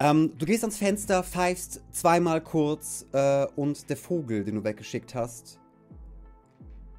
[0.00, 5.14] Ähm, du gehst ans Fenster, pfeifst zweimal kurz äh, und der Vogel, den du weggeschickt
[5.14, 5.58] hast,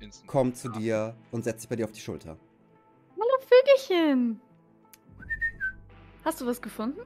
[0.01, 0.27] Instant.
[0.27, 2.37] kommt zu dir und setzt sich bei dir auf die Schulter.
[3.15, 4.41] Hallo Vögelchen.
[6.25, 6.99] Hast du was gefunden?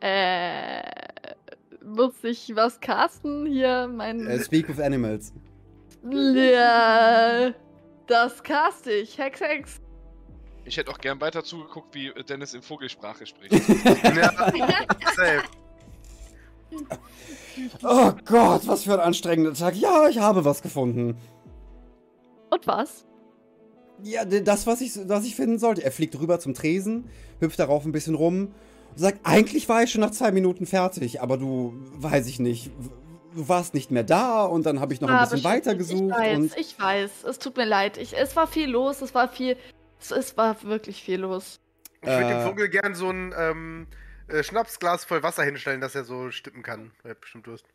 [0.00, 0.82] Äh,
[1.84, 3.46] muss ich was casten?
[3.46, 4.24] Hier, mein...
[4.26, 5.32] Äh, speak with Animals.
[6.08, 7.52] ja,
[8.06, 9.18] das cast ich.
[9.18, 9.80] Hex, Hex.
[10.64, 13.52] Ich hätte auch gern weiter zugeguckt, wie Dennis in Vogelsprache spricht.
[14.04, 14.32] ja,
[15.14, 15.42] safe.
[17.84, 19.76] Oh Gott, was für ein anstrengender Tag.
[19.76, 21.16] Ja, ich habe was gefunden.
[22.50, 23.04] Und was?
[24.02, 25.84] Ja, das, was ich, was ich finden sollte.
[25.84, 28.48] Er fliegt rüber zum Tresen, hüpft darauf ein bisschen rum
[28.90, 32.72] und sagt, eigentlich war ich schon nach zwei Minuten fertig, aber du, weiß ich nicht,
[33.36, 36.02] du warst nicht mehr da und dann habe ich noch ein Ah, bisschen weiter gesucht.
[36.10, 37.10] Ich weiß, und ich weiß.
[37.28, 37.98] Es tut mir leid.
[37.98, 39.00] Ich, es war viel los.
[39.00, 39.56] Es war viel...
[40.04, 41.60] Es, es war wirklich viel los.
[42.02, 42.44] Ich würde dem Äh.
[42.44, 43.86] Vogel gern so ein ähm,
[44.28, 46.92] äh, Schnapsglas voll Wasser hinstellen, dass er so stippen kann.
[47.02, 47.66] Er hat bestimmt Durst.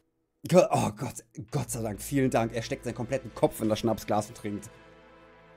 [0.53, 2.53] Oh Gott, Gott sei Dank, vielen Dank.
[2.53, 4.69] Er steckt seinen kompletten Kopf in das Schnapsglas und trinkt.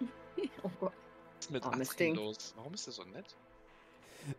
[0.64, 0.92] Oh Gott.
[1.36, 2.14] Was ist mit Armes Astrid Ding.
[2.14, 2.54] los?
[2.56, 3.36] Warum ist der so nett?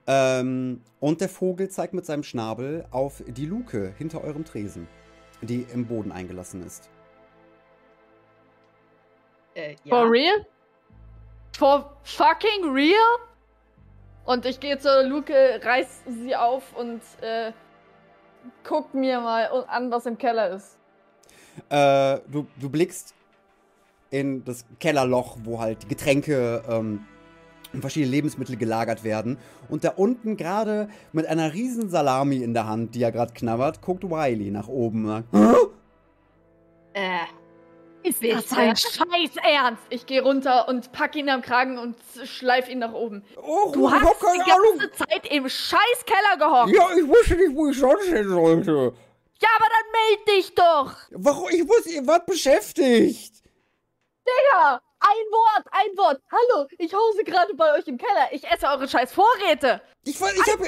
[0.07, 4.87] Ähm, und der Vogel zeigt mit seinem Schnabel auf die Luke hinter eurem Tresen,
[5.41, 6.89] die im Boden eingelassen ist.
[9.55, 10.09] Äh, For ja.
[10.09, 10.45] real?
[11.57, 13.17] For fucking real?
[14.25, 17.51] Und ich gehe zur Luke, reiß sie auf und äh,
[18.63, 20.77] guck mir mal an, was im Keller ist.
[21.69, 23.13] Äh, du, du blickst
[24.09, 27.05] in das Kellerloch, wo halt die Getränke ähm,
[27.73, 29.37] und verschiedene Lebensmittel gelagert werden.
[29.69, 33.81] Und da unten gerade mit einer riesen Salami in der Hand, die er gerade knabbert,
[33.81, 35.05] guckt Wiley nach oben.
[35.05, 35.55] und sagt, "Hä?
[36.93, 37.25] Äh,
[38.03, 39.83] Ist das ein Scheiß Ernst?
[39.89, 43.23] Ich gehe runter und pack ihn am Kragen und schleif ihn nach oben.
[43.41, 44.91] Oh, Du ich hast die ganze Ahnung.
[44.93, 46.75] Zeit im scheiß Keller gehockt.
[46.75, 48.93] Ja, ich wusste nicht, wo ich sonst hin sollte.
[49.41, 50.93] Ja, aber dann meld dich doch.
[51.11, 51.49] Warum?
[51.49, 53.33] Ich wusste, ihr wart beschäftigt.
[54.51, 56.21] Ja, ein Wort, ein Antwort!
[56.31, 58.27] Hallo, ich hause gerade bei euch im Keller.
[58.31, 59.81] Ich esse eure scheiß Vorräte.
[60.05, 60.63] Ich, wollt- ich habe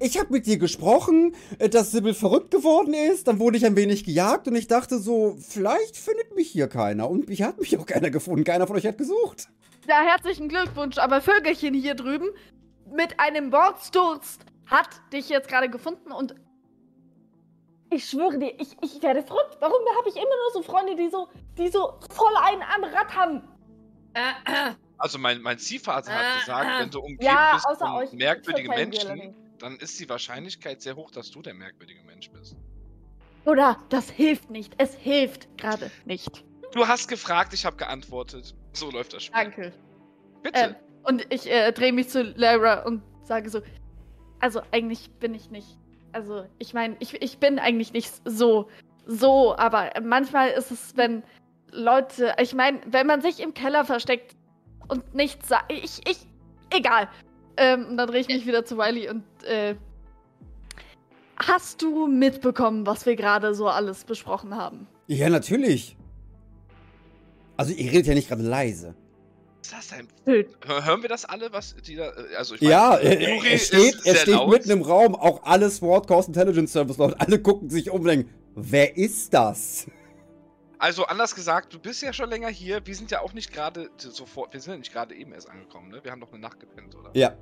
[0.00, 3.28] ich, ich hab mit dir gesprochen, äh, dass Sibyl verrückt geworden ist.
[3.28, 7.08] Dann wurde ich ein wenig gejagt und ich dachte so, vielleicht findet mich hier keiner.
[7.08, 8.44] Und mich hat mich auch keiner gefunden.
[8.44, 9.48] Keiner von euch hat gesucht.
[9.88, 12.28] Ja, herzlichen Glückwunsch, aber Vögelchen hier drüben
[12.90, 16.34] mit einem Wortsturz hat dich jetzt gerade gefunden und
[17.92, 19.56] ich schwöre dir, ich, ich werde verrückt.
[19.60, 23.14] Warum habe ich immer nur so Freunde, die so, die so voll einen am Rad
[23.14, 23.42] haben?
[24.16, 24.74] Äh, äh.
[24.98, 26.80] Also mein, mein Ziehvater hat gesagt, ah.
[26.80, 28.12] wenn du umgeben Ja, bist außer von euch.
[28.12, 32.56] merkwürdigen Menschen, dann ist die Wahrscheinlichkeit sehr hoch, dass du der merkwürdige Mensch bist.
[33.44, 34.74] Oder das hilft nicht.
[34.78, 36.44] Es hilft gerade nicht.
[36.72, 38.54] Du hast gefragt, ich habe geantwortet.
[38.72, 39.38] So läuft das Spiel.
[39.38, 39.72] Danke.
[40.42, 40.58] Bitte.
[40.58, 40.74] Ähm,
[41.04, 43.60] und ich äh, drehe mich zu Lara und sage so,
[44.40, 45.78] also eigentlich bin ich nicht,
[46.12, 48.68] also ich meine, ich, ich bin eigentlich nicht so,
[49.06, 51.22] so, aber manchmal ist es, wenn
[51.72, 54.34] Leute, ich meine, wenn man sich im Keller versteckt
[54.88, 56.18] und nichts sagt, ich, ich,
[56.70, 57.08] egal.
[57.56, 59.74] Ähm, dann drehe ich mich wieder zu Wiley und, äh,
[61.36, 64.86] hast du mitbekommen, was wir gerade so alles besprochen haben?
[65.06, 65.96] Ja, natürlich.
[67.56, 68.94] Also, ihr redet ja nicht gerade leise.
[69.62, 69.92] ist das.
[70.24, 72.08] Hör- Hören wir das alle, was die da...
[72.08, 74.50] äh, Also ich Ja, meine, äh, Juri er steht, er steht laut.
[74.50, 78.06] mitten im Raum, auch alle SWAT Coast Intelligence Service Leute, alle gucken sich um und
[78.06, 79.86] denken, wer ist das?
[80.78, 82.86] Also anders gesagt, du bist ja schon länger hier.
[82.86, 84.52] Wir sind ja auch nicht gerade sofort...
[84.52, 86.00] Wir sind ja nicht gerade eben erst angekommen, ne?
[86.02, 87.10] Wir haben doch eine Nacht gepennt, oder?
[87.14, 87.34] Ja.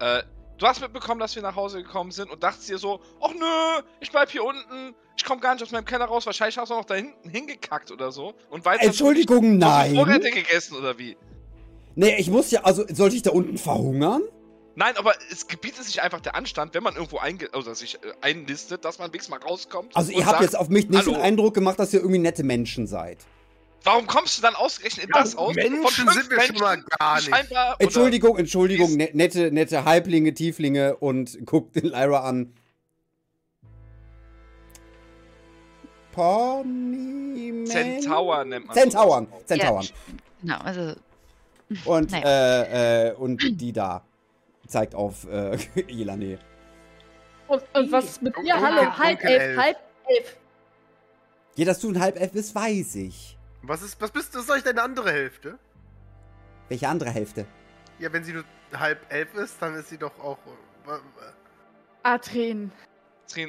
[0.00, 0.22] Äh,
[0.58, 3.82] du hast mitbekommen, dass wir nach Hause gekommen sind und dachtest dir so, ach nö,
[4.00, 6.74] ich bleib hier unten, ich komme gar nicht aus meinem Keller raus, wahrscheinlich hast du
[6.74, 8.34] auch da hinten hingekackt oder so.
[8.50, 9.94] Und weiter Entschuldigung, nein.
[9.94, 11.16] Vorräte gegessen oder wie?
[11.94, 14.22] Nee, ich muss ja, also, sollte ich da unten verhungern?
[14.78, 18.12] Nein, aber es gebietet sich einfach der Anstand, wenn man irgendwo einge oder sich äh,
[18.20, 19.96] einlistet, dass man wenigstens mal rauskommt.
[19.96, 21.24] Also, ihr und habt sagt, jetzt auf mich nicht den Hallo.
[21.24, 23.18] Eindruck gemacht, dass ihr irgendwie nette Menschen seid.
[23.82, 25.56] Warum kommst du dann ausgerechnet in das Haus?
[25.56, 27.32] Menschen sind wir schon mal Menschen, gar nicht.
[27.80, 32.54] Entschuldigung, Entschuldigung, ne, nette, nette Halblinge, Tieflinge und guckt den Lyra an.
[36.12, 39.26] Pony Centaur nennt man Zentauern.
[39.44, 39.86] Zentauern.
[40.40, 40.94] Genau, also
[41.84, 42.62] Und, Naja.
[42.62, 44.04] äh, äh, und die da
[44.68, 45.56] zeigt auf äh,
[45.88, 46.38] Ilane.
[47.48, 48.60] Und, und was ist mit Dunkel- dir?
[48.60, 49.76] Hallo, halb elf, halb
[50.06, 50.36] elf.
[51.56, 53.36] Ja, dass du ein Halbelf bist, weiß ich.
[53.62, 54.40] Was ist, was bist du?
[54.40, 55.58] Soll ich deine andere Hälfte?
[56.68, 57.46] Welche andere Hälfte?
[57.98, 60.38] Ja, wenn sie nur halb elf ist, dann ist sie doch auch.
[60.86, 60.98] äh, äh,
[62.04, 62.70] Atren.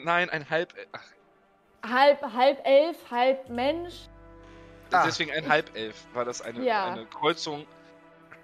[0.04, 0.74] Nein, ein halb.
[0.92, 1.04] Ach,
[1.90, 4.10] Halb, halb elf, halb Mensch.
[4.92, 5.06] Ah.
[5.06, 6.92] deswegen ein Halbelf, weil das eine, Ja.
[6.92, 7.66] eine Kreuzung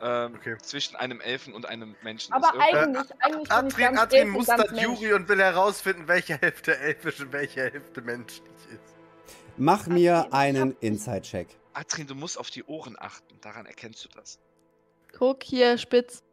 [0.02, 0.58] ähm, Okay.
[0.62, 2.60] zwischen einem Elfen und einem Menschen Aber ist.
[2.60, 4.82] Eigentlich, eigentlich bin ich Adrian, ganz und mustert.
[4.82, 8.96] Juri und will herausfinden, welche Hälfte elfisch und welche Hälfte menschlich ist.
[9.58, 11.48] Mach mir Okay, ich einen hab- Inside-Check.
[11.74, 13.38] Adrian, du musst auf die Ohren achten.
[13.42, 14.40] Daran erkennst du das.
[15.18, 16.24] Guck hier, spitz.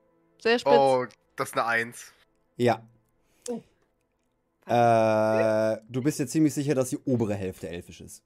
[0.40, 0.72] Sehr spitz.
[0.72, 2.12] Oh, das ist eine Eins.
[2.56, 2.82] Ja.
[3.48, 3.60] Oh.
[4.66, 8.22] Äh, du bist dir ziemlich sicher, dass die obere Hälfte elfisch ist.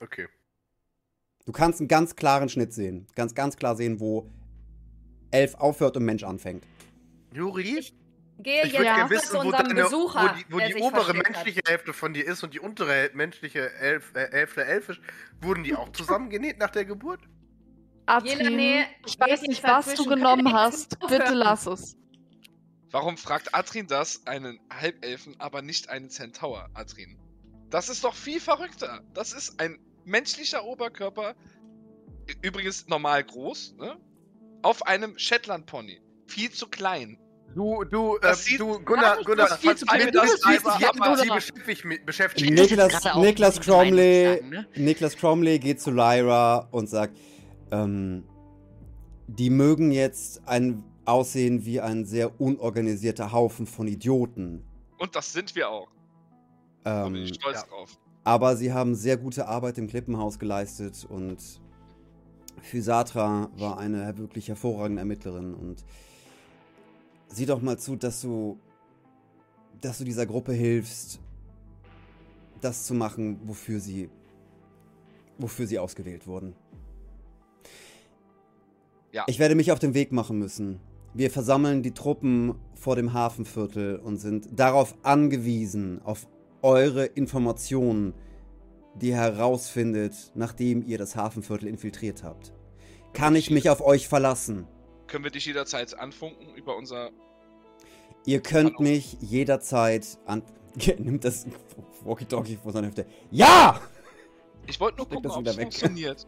[0.00, 0.28] Okay.
[1.46, 3.06] Du kannst einen ganz klaren Schnitt sehen.
[3.14, 4.30] Ganz, ganz klar sehen, wo
[5.30, 6.64] Elf aufhört und Mensch anfängt.
[7.32, 7.84] Juri?
[8.40, 9.10] Gehe Ich jetzt Ja.
[9.10, 11.92] wissen, zu wo, unserem deine, Besucher, wo die, wo der die sich obere menschliche Hälfte
[11.92, 15.00] von dir ist und die untere menschliche Elf, äh, Hälfte elfisch.
[15.40, 17.20] Wurden die auch zusammengenäht nach der Geburt?
[18.22, 20.98] Jelane ich weiß nicht, was du genommen ich hast.
[21.08, 21.96] Bitte lass es.
[22.90, 27.18] Warum fragt Adrian das einen Halbelfen, aber nicht einen Centaur, Adrian?
[27.70, 29.02] Das ist doch viel verrückter.
[29.12, 31.34] Das ist ein menschlicher Oberkörper,
[32.42, 33.96] übrigens normal groß, ne?
[34.62, 36.00] Auf einem Shetland-Pony.
[36.26, 37.18] Viel zu klein.
[37.54, 41.16] Du, du, äh, Das sieht du, Gunnar, Gunnar, viel zu Du das tun.
[41.16, 42.04] sie beschäftigt mich.
[42.04, 42.50] Beschäftigt.
[42.52, 44.66] Niklas- Niklas Cromley- sagen, ne?
[44.74, 47.16] Niklas Cromley geht zu Lyra und sagt,
[47.70, 48.24] ähm,
[49.28, 54.62] die mögen jetzt ein aussehen wie ein sehr unorganisierter Haufen von Idioten.
[54.98, 55.88] Und das sind wir auch.
[56.84, 57.66] Da bin Ähm, ich stolz ja.
[57.66, 57.98] drauf.
[58.24, 61.38] Aber sie haben sehr gute Arbeit im Klippenhaus geleistet und
[62.62, 65.84] Physatra war eine wirklich hervorragende Ermittlerin und
[67.28, 68.58] sieh doch mal zu, dass du,
[69.80, 71.20] dass du dieser Gruppe hilfst,
[72.60, 74.10] das zu machen, wofür sie,
[75.38, 76.54] wofür sie ausgewählt wurden.
[79.12, 79.24] Ja.
[79.26, 80.80] Ich werde mich auf den Weg machen müssen.
[81.14, 86.26] Wir versammeln die Truppen vor dem Hafenviertel und sind darauf angewiesen, auf
[86.62, 88.14] eure Informationen,
[88.94, 92.52] die ihr herausfindet, nachdem ihr das Hafenviertel infiltriert habt.
[93.12, 94.66] Kann ich mich auf euch verlassen?
[95.06, 97.10] Können wir dich jederzeit anfunken über unser.
[98.26, 98.82] Ihr könnt Hallo.
[98.82, 100.42] mich jederzeit an.
[100.98, 101.46] Nimmt das
[102.04, 103.06] Walkie-Talkie vor seiner Hüfte.
[103.30, 103.80] Ja!
[104.66, 105.62] Ich wollte nur Steck gucken, das ob wieder es weg.
[105.64, 106.26] funktioniert.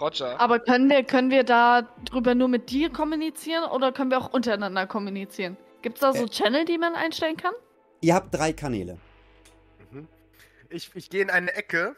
[0.00, 0.40] Roger.
[0.40, 4.32] Aber können wir, können wir da drüber nur mit dir kommunizieren oder können wir auch
[4.32, 5.56] untereinander kommunizieren?
[5.82, 6.28] Gibt es da so Äh.
[6.28, 7.54] Channel, die man einstellen kann?
[8.04, 8.98] Ihr habt drei Kanäle.
[9.90, 10.06] Mhm.
[10.68, 11.96] Ich, ich gehe in eine Ecke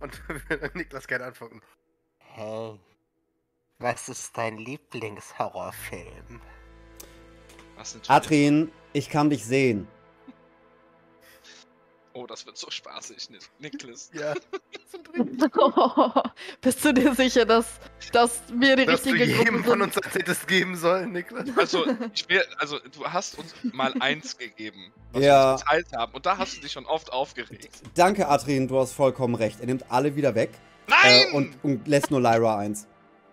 [0.00, 0.20] und
[0.74, 1.62] Niklas kann antworten.
[2.18, 2.80] Hey,
[3.78, 6.40] was ist dein Lieblingshorrorfilm?
[8.08, 9.86] Adrien, ich kann dich sehen.
[12.16, 14.10] Oh, das wird so spaßig, Ni- Niklas.
[14.14, 14.34] Ja,
[16.60, 17.66] Bist du dir sicher, dass,
[18.12, 21.48] dass wir die dass du richtige jedem Gruppe von uns als hättest geben sollen, Niklas.
[21.56, 21.84] Also,
[22.14, 25.48] ich will, also, du hast uns mal eins gegeben, was Ja.
[25.48, 26.14] wir uns geteilt haben.
[26.14, 27.68] Und da hast du dich schon oft aufgeregt.
[27.94, 29.60] Danke, Adrien, du hast vollkommen recht.
[29.60, 30.50] Er nimmt alle wieder weg
[30.88, 31.26] Nein!
[31.32, 32.86] äh, und, und lässt nur Lyra eins.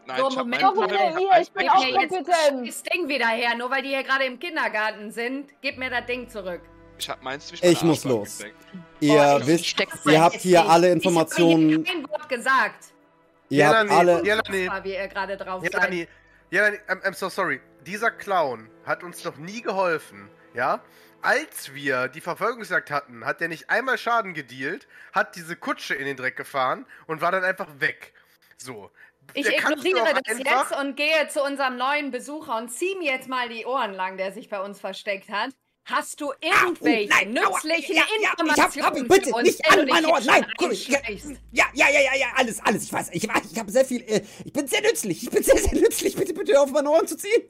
[0.07, 2.67] Nein, So, ich hab Moment, meinen Moment, Teil- hier, ich bin auch kompetent.
[2.67, 5.51] das Ding wieder her, nur weil die hier gerade im Kindergarten sind.
[5.61, 6.61] Gib mir das Ding zurück.
[7.01, 8.37] Ich hab meins zwischen Ich muss los.
[8.37, 8.55] gesteckt.
[8.99, 9.75] Ihr Oh, ich wisst,
[10.05, 10.69] ihr habt hier nicht.
[10.69, 11.73] alle Ich Informationen.
[11.73, 12.85] habe kein Wort gesagt.
[13.49, 14.23] Ihr habt Jelani, alle.
[14.23, 15.73] Jelani, war, wie ihr gerade drauf seid.
[15.73, 16.07] Jelani,
[16.51, 17.59] Jelani, I'm, I'm so sorry.
[17.87, 20.81] Dieser Clown hat uns noch nie geholfen, ja?
[21.23, 26.05] Als wir die Verfolgungsjagd hatten, hat er nicht einmal Schaden gedealt, hat diese Kutsche in
[26.05, 28.13] den Dreck gefahren und war dann einfach weg.
[28.57, 28.91] So.
[29.33, 33.11] Ich Der ignoriere das einfach- jetzt und gehe zu unserem neuen Besucher und zieh mir
[33.13, 35.49] jetzt mal die Ohren lang, der sich bei uns versteckt hat.
[35.83, 39.43] Hast du irgendwelche nein, aua, nützlichen ja, ja, ich hab- hab- Informationen bitte für uns,
[39.43, 40.99] nicht an du dich meine jetzt Ohren, nein, schon guck, ja?
[41.51, 42.83] Ja, ja, ja, ja, ja, alles, alles.
[42.83, 44.01] Ich weiß, ich weiß, ich habe sehr viel.
[44.03, 45.23] Äh, ich bin sehr nützlich.
[45.23, 46.15] Ich bin sehr, sehr nützlich.
[46.15, 47.41] Bitte, bitte auf meine Ohren zu ziehen.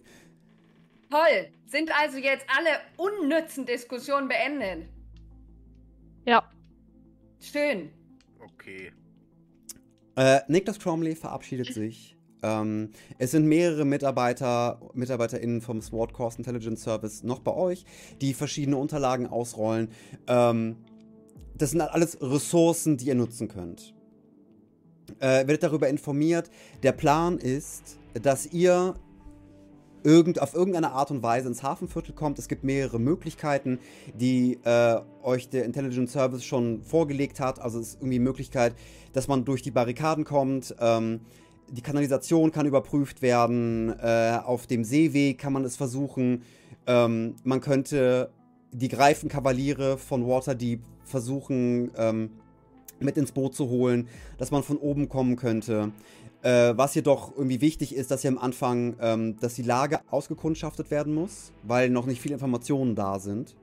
[1.10, 1.52] Toll.
[1.66, 4.88] Sind also jetzt alle unnützen Diskussionen beendet?
[6.26, 6.50] Ja.
[7.42, 7.92] Schön.
[8.40, 8.94] Okay.
[10.16, 12.16] Äh, Niklas Cromley verabschiedet sich.
[12.44, 17.86] Ähm, es sind mehrere Mitarbeiter, MitarbeiterInnen vom SWAT Course Intelligence Service noch bei euch,
[18.22, 19.90] die verschiedene Unterlagen ausrollen.
[20.28, 20.78] Ähm,
[21.56, 23.94] das sind halt alles Ressourcen, die ihr nutzen könnt.
[25.20, 26.50] Äh, werdet darüber informiert.
[26.84, 28.96] Der Plan ist, dass ihr
[30.04, 32.40] irgend, auf irgendeine Art und Weise ins Hafenviertel kommt.
[32.40, 33.80] Es gibt mehrere Möglichkeiten,
[34.16, 37.60] die äh, euch der Intelligence Service schon vorgelegt hat.
[37.60, 38.76] Also es ist irgendwie die Möglichkeit,
[39.14, 40.76] dass man durch die Barrikaden kommt.
[40.80, 41.22] Ähm,
[41.72, 43.94] die Kanalisation kann überprüft werden.
[44.00, 46.44] Äh, auf dem Seeweg kann man es versuchen.
[46.86, 48.32] Ähm, man könnte
[48.72, 52.32] die Greifenkavaliere von Waterdeep versuchen ähm,
[53.00, 54.08] mit ins Boot zu holen,
[54.38, 55.92] dass man von oben kommen könnte.
[56.44, 60.90] Äh, was jedoch irgendwie wichtig ist, dass hier am Anfang, ähm, dass die Lage ausgekundschaftet
[60.92, 63.56] werden muss, weil noch nicht viele Informationen da sind.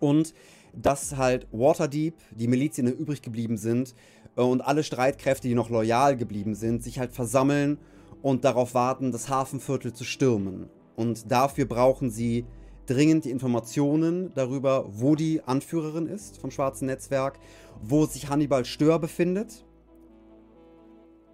[0.00, 0.34] Und
[0.74, 3.94] dass halt Waterdeep, die Milizien übrig geblieben sind,
[4.36, 7.78] und alle Streitkräfte, die noch loyal geblieben sind, sich halt versammeln
[8.22, 10.68] und darauf warten, das Hafenviertel zu stürmen.
[10.96, 12.44] Und dafür brauchen sie
[12.86, 17.38] dringend die Informationen darüber, wo die Anführerin ist vom Schwarzen Netzwerk,
[17.82, 19.64] wo sich Hannibal Stör befindet,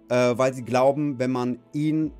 [0.09, 2.13] äh, weil sie glauben, wenn man ihn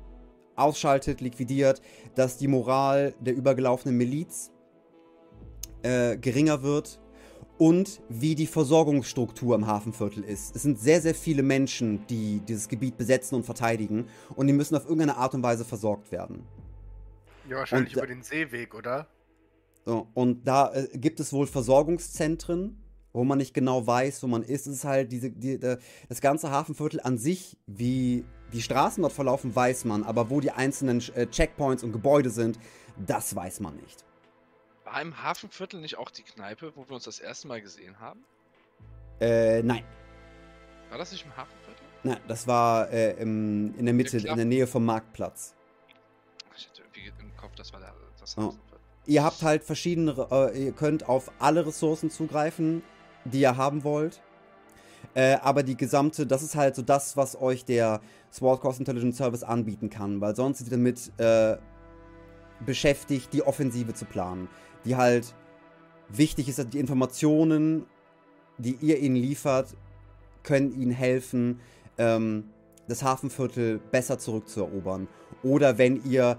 [0.56, 1.80] ausschaltet, liquidiert,
[2.14, 4.50] dass die Moral der übergelaufenen Miliz
[5.82, 7.00] äh, geringer wird
[7.58, 10.54] und wie die Versorgungsstruktur im Hafenviertel ist.
[10.54, 14.06] Es sind sehr, sehr viele Menschen, die dieses Gebiet besetzen und verteidigen
[14.36, 16.44] und die müssen auf irgendeine Art und Weise versorgt werden.
[17.48, 19.08] Ja, wahrscheinlich Und, über den Seeweg, oder?
[20.14, 22.78] Und da äh, gibt es wohl Versorgungszentren,
[23.12, 24.66] wo man nicht genau weiß, wo man ist.
[24.66, 29.56] Es ist halt diese, die, das ganze Hafenviertel an sich, wie die Straßen dort verlaufen,
[29.56, 30.04] weiß man.
[30.04, 32.58] Aber wo die einzelnen äh, Checkpoints und Gebäude sind,
[33.06, 34.04] das weiß man nicht.
[34.90, 38.24] War im Hafenviertel nicht auch die Kneipe, wo wir uns das erste Mal gesehen haben?
[39.20, 39.84] Äh, nein.
[40.88, 41.84] War das nicht im Hafenviertel?
[42.04, 45.54] Nein, das war äh, im, in der Mitte, in der Nähe vom Marktplatz.
[46.56, 48.42] Ich hatte irgendwie im Kopf, das war der, das Oh.
[48.44, 48.78] Hafenviertel.
[49.06, 52.82] Ihr habt halt verschiedene, äh, ihr könnt auf alle Ressourcen zugreifen,
[53.24, 54.22] die ihr haben wollt.
[55.14, 58.00] Äh, aber die gesamte, das ist halt so das, was euch der
[58.32, 61.58] Sword Coast Intelligence Service anbieten kann, weil sonst sind sie damit äh,
[62.64, 64.48] beschäftigt, die Offensive zu planen.
[64.84, 65.34] Die halt
[66.08, 67.86] wichtig ist, dass die Informationen,
[68.58, 69.74] die ihr ihnen liefert,
[70.42, 71.60] können ihnen helfen,
[71.98, 72.44] ähm,
[72.88, 75.08] das Hafenviertel besser zurückzuerobern.
[75.42, 76.38] Oder wenn ihr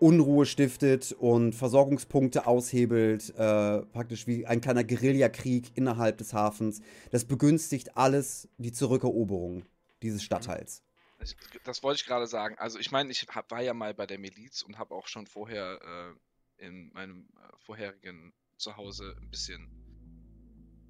[0.00, 6.82] Unruhe stiftet und Versorgungspunkte aushebelt, äh, praktisch wie ein kleiner Guerillakrieg innerhalb des Hafens.
[7.10, 9.64] Das begünstigt alles die Zurückeroberung
[10.02, 10.82] dieses Stadtteils.
[11.22, 12.56] Ich, das wollte ich gerade sagen.
[12.58, 15.26] Also ich meine, ich hab, war ja mal bei der Miliz und habe auch schon
[15.26, 16.18] vorher äh,
[16.58, 19.68] in meinem äh, vorherigen Zuhause ein bisschen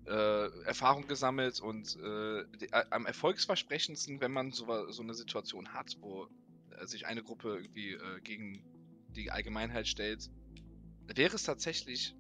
[0.07, 5.97] äh, Erfahrung gesammelt und äh, die, am erfolgsversprechendsten, wenn man so, so eine Situation hat,
[6.01, 6.29] wo
[6.71, 8.63] äh, sich eine Gruppe irgendwie äh, gegen
[9.09, 10.31] die Allgemeinheit stellt,
[11.07, 12.15] wäre es tatsächlich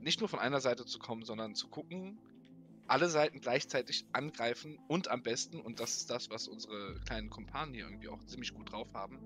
[0.00, 2.18] nicht nur von einer Seite zu kommen, sondern zu gucken,
[2.88, 7.74] alle Seiten gleichzeitig angreifen und am besten, und das ist das, was unsere kleinen Kumpanen
[7.74, 9.18] hier irgendwie auch ziemlich gut drauf haben,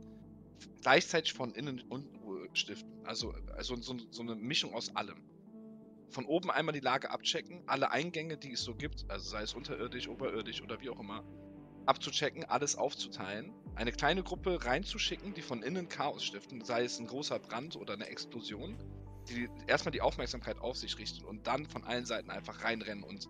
[0.83, 2.20] gleichzeitig von innen Unruhe
[2.53, 2.91] stiften.
[3.05, 5.23] Also, also so, so eine Mischung aus allem.
[6.11, 9.55] Von oben einmal die Lage abchecken, alle Eingänge, die es so gibt, also sei es
[9.55, 11.25] unterirdisch, oberirdisch oder wie auch immer,
[11.87, 17.07] abzuchecken, alles aufzuteilen, eine kleine Gruppe reinzuschicken, die von innen Chaos stiften, sei es ein
[17.07, 18.77] großer Brand oder eine Explosion,
[19.29, 23.29] die erstmal die Aufmerksamkeit auf sich richten und dann von allen Seiten einfach reinrennen und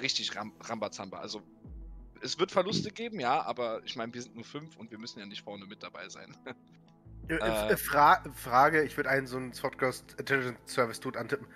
[0.00, 1.18] richtig Ram Rambazamba.
[1.18, 1.42] Also
[2.22, 5.18] es wird Verluste geben, ja, aber ich meine, wir sind nur fünf und wir müssen
[5.18, 6.36] ja nicht vorne mit dabei sein.
[7.28, 7.76] Äh, Äh.
[7.76, 11.46] Fra Frage, ich würde einen so einen Swordcast Intelligence Service Dude antippen.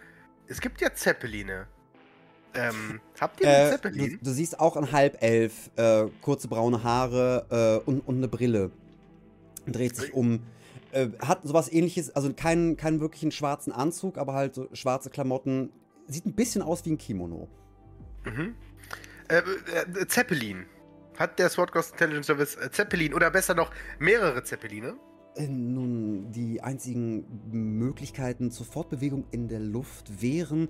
[0.47, 1.67] Es gibt ja Zeppeline.
[2.55, 4.11] Ähm, habt ihr einen Äh, Zeppelin?
[4.19, 8.71] du, du siehst auch ein Halbelf, äh, kurze braune Haare äh, und, und eine Brille.
[9.67, 10.41] Dreht sich um.
[10.93, 15.71] Äh, hat sowas ähnliches, also keinen, keinen wirklichen schwarzen Anzug, aber halt so schwarze Klamotten.
[16.07, 17.49] Sieht ein bisschen aus wie ein Kimono.
[18.25, 18.55] Mhm.
[19.29, 20.67] Äh, äh, Zeppelin.
[21.19, 24.95] Hat der Swordcast Intelligence Service äh, Zeppelin oder besser noch mehrere Zeppeline?
[25.37, 30.69] Äh, Nun, die einzigen Möglichkeiten zur Fortbewegung in der Luft wären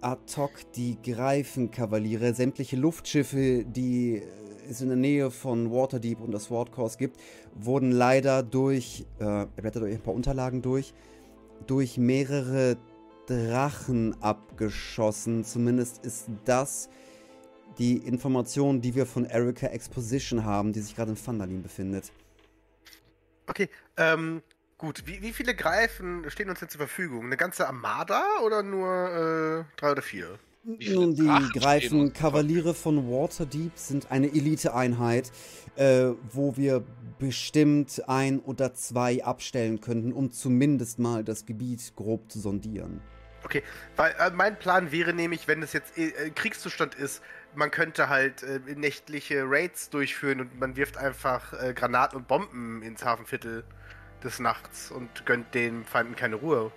[0.00, 4.22] ad hoc die Greifenkavaliere, sämtliche Luftschiffe, die
[4.70, 7.16] es in der Nähe von Waterdeep und der Sword Course gibt,
[7.54, 10.94] wurden leider durch, äh, er blättert euch ein paar Unterlagen durch,
[11.66, 12.76] durch mehrere
[13.26, 15.42] Drachen abgeschossen.
[15.42, 16.88] Zumindest ist das
[17.78, 22.12] die Information, die wir von Erika Exposition haben, die sich gerade in Thunderlin befindet.
[23.48, 24.42] Okay, ähm,
[24.76, 25.02] gut.
[25.06, 27.26] Wie, wie viele Greifen stehen uns denn zur Verfügung?
[27.26, 30.38] Eine ganze Armada oder nur äh, drei oder vier?
[30.64, 35.32] Nun, die stehen Greifen Kavaliere von Waterdeep sind eine Eliteeinheit,
[35.76, 36.84] äh, wo wir
[37.18, 43.00] bestimmt ein oder zwei abstellen könnten, um zumindest mal das Gebiet grob zu sondieren.
[43.44, 43.62] Okay,
[43.96, 47.22] weil äh, mein Plan wäre nämlich, wenn es jetzt äh, äh, Kriegszustand ist,
[47.58, 52.82] man könnte halt äh, nächtliche Raids durchführen und man wirft einfach äh, Granaten und Bomben
[52.82, 53.64] ins Hafenviertel
[54.22, 56.70] des Nachts und gönnt den Feinden keine Ruhe.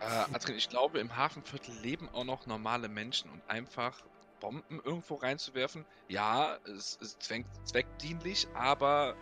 [0.00, 4.02] Äh, Adrian, ich glaube, im Hafenviertel leben auch noch normale Menschen und einfach
[4.40, 9.14] Bomben irgendwo reinzuwerfen, ja, es ist zweck zweckdienlich, aber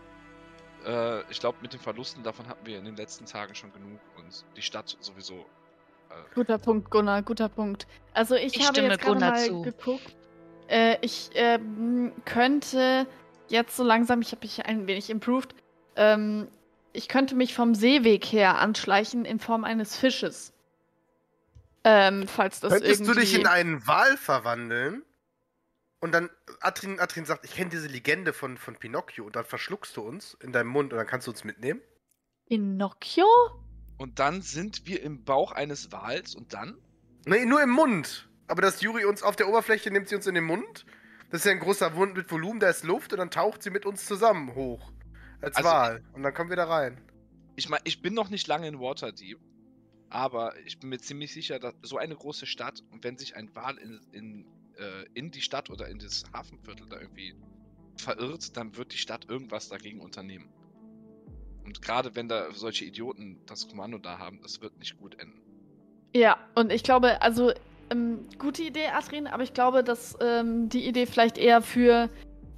[0.87, 4.01] äh, ich glaube, mit den Verlusten davon hatten wir in den letzten Tagen schon genug
[4.17, 5.45] und die Stadt sowieso.
[6.09, 7.87] Äh, Guter Punkt, Gunnar, guter Punkt.
[8.15, 9.63] Also ich, Ich habe jetzt gerade Gunnar mal zu.
[9.63, 10.17] geguckt.
[10.73, 13.07] Äh, ich ähm, könnte
[13.49, 15.55] jetzt so langsam, ich habe mich ein wenig improved,
[15.97, 16.49] ähm,
[16.93, 20.53] ich könnte mich vom Seeweg her anschleichen in Form eines Fisches.
[21.85, 23.15] Ähm, falls das Könntest irgendwie...
[23.15, 25.03] du dich in einen Wal verwandeln?
[26.01, 29.97] Und dann, Atrin, Atrin sagt, ich kenne diese Legende von, von Pinocchio und dann verschluckst
[29.97, 31.81] du uns in deinem Mund und dann kannst du uns mitnehmen.
[32.49, 33.27] Pinocchio?
[34.03, 36.77] und dann sind wir im Bauch eines Wals und dann?
[37.25, 38.29] Nee, nur im Mund.
[38.49, 40.85] Aber dass Juri uns auf der Oberfläche nimmt sie uns in den Mund.
[41.31, 43.71] Das ist ja ein großer Mund mit Volumen, da ist Luft und dann taucht sie
[43.71, 44.93] mit uns zusammen hoch.
[45.41, 46.03] Als Also- Wal.
[46.13, 47.01] Und dann kommen wir da rein.
[47.57, 49.39] Ich meine, ich bin noch nicht lange in Waterdeep,
[50.11, 53.55] aber ich bin mir ziemlich sicher, dass so eine große Stadt und wenn sich ein
[53.55, 54.47] Wal in, in,
[54.79, 57.35] äh, in die Stadt oder in das Hafenviertel da irgendwie
[57.97, 60.51] verirrt, dann wird die Stadt irgendwas dagegen unternehmen.
[61.65, 65.41] Und gerade wenn da solche Idioten das Kommando da haben, das wird nicht gut enden.
[66.15, 67.53] Ja, und ich glaube, also
[67.91, 72.09] ähm, gute Idee, Adrian, aber ich glaube, dass ähm, die Idee vielleicht eher für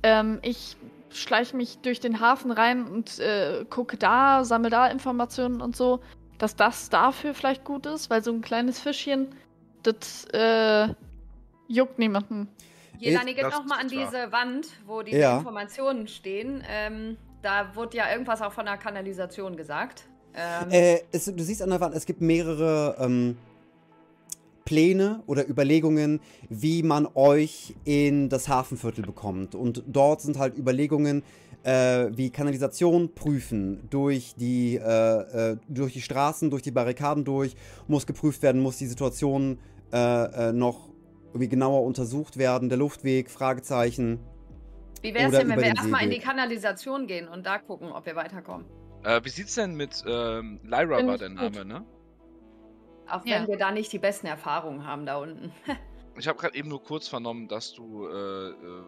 [0.02, 0.76] ähm, ich
[1.10, 6.00] schleiche mich durch den Hafen rein und äh, gucke da, sammle da Informationen und so,
[6.38, 9.28] dass das dafür vielleicht gut ist, weil so ein kleines Fischchen,
[9.82, 10.88] das äh,
[11.68, 12.48] juckt niemanden.
[12.98, 15.38] Jelani, geht Das nochmal an diese Wand, wo diese Ja.
[15.38, 16.62] Informationen stehen.
[16.68, 20.04] Ähm, da wurde ja irgendwas auch von der Kanalisation gesagt.
[20.34, 23.36] Ähm, Äh, es, du siehst an der Wand, es gibt mehrere ähm,
[24.64, 29.54] Pläne oder Überlegungen, wie man euch in das Hafenviertel bekommt.
[29.54, 31.22] Und dort sind halt Überlegungen
[31.64, 37.56] äh, wie Kanalisation prüfen, durch die, äh, äh, durch die Straßen, durch die Barrikaden durch,
[37.88, 39.58] muss geprüft werden, muss die Situation
[39.92, 40.90] äh, äh, noch
[41.28, 44.20] irgendwie genauer untersucht werden, der Luftweg, Fragezeichen.
[45.02, 46.18] wie wäre es oder denn, wenn wir erstmal in die.
[46.18, 48.66] Kanalisation gehen und da gucken, ob wir weiterkommen?
[49.02, 51.36] Äh, wie sieht's denn mit ähm, Lyra war der gut.
[51.36, 51.84] Name, ne?
[53.08, 53.40] Auch Ja.
[53.40, 55.52] wenn wir da nicht die besten Erfahrungen haben da unten.
[56.16, 58.84] Ich habe gerade eben nur kurz vernommen, dass du äh, äh,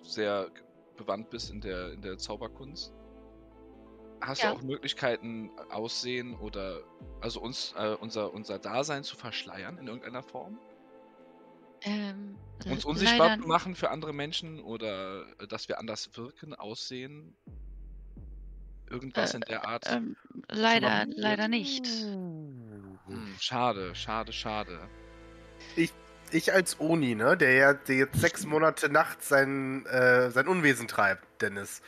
[0.00, 0.48] sehr
[0.96, 2.90] bewandt bist in der, in der Zauberkunst.
[4.22, 4.50] Hast Ja.
[4.50, 6.80] du auch Möglichkeiten, Aussehen oder
[7.20, 10.58] also uns äh, unser, unser Dasein zu verschleiern in irgendeiner Form?
[11.82, 12.34] Ähm,
[12.66, 17.36] Uns l- unsichtbar zu machen für andere Menschen oder äh, dass wir anders wirken, aussehen?
[18.88, 19.84] Irgendwas Äh, in der Art?
[19.90, 20.16] ähm,
[20.48, 21.86] leider, leider nicht.
[23.12, 24.78] Hm, schade, schade, schade.
[26.34, 30.88] ich als Oni, ne, der ja der jetzt sechs Monate nachts sein, äh, sein Unwesen
[30.88, 31.82] treibt, Dennis.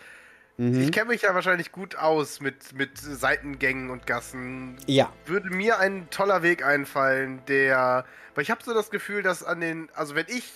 [0.56, 0.82] Mhm.
[0.82, 4.76] Ich kenne mich ja wahrscheinlich gut aus mit, mit Seitengängen und Gassen.
[4.86, 5.12] ja.
[5.26, 8.04] Würde mir ein toller Weg einfallen, der.
[8.34, 9.88] Weil ich habe so das Gefühl, dass an den.
[9.94, 10.52] Also, wenn ich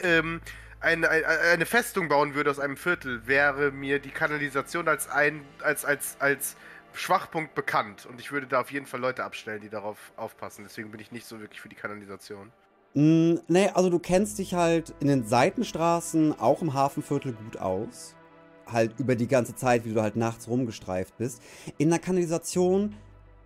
[0.00, 0.40] ähm,
[0.80, 5.44] eine, eine, eine Festung bauen würde aus einem Viertel, wäre mir die Kanalisation als ein.
[5.62, 6.56] als, als, als
[6.96, 8.06] Schwachpunkt bekannt.
[8.06, 10.64] Und ich würde da auf jeden Fall Leute abstellen, die darauf aufpassen.
[10.64, 12.50] Deswegen bin ich nicht so wirklich für die Kanalisation.
[12.94, 18.16] Mm, nee, also du kennst dich halt in den Seitenstraßen, auch im Hafenviertel gut aus.
[18.66, 21.42] Halt über die ganze Zeit, wie du halt nachts rumgestreift bist.
[21.78, 22.96] In der Kanalisation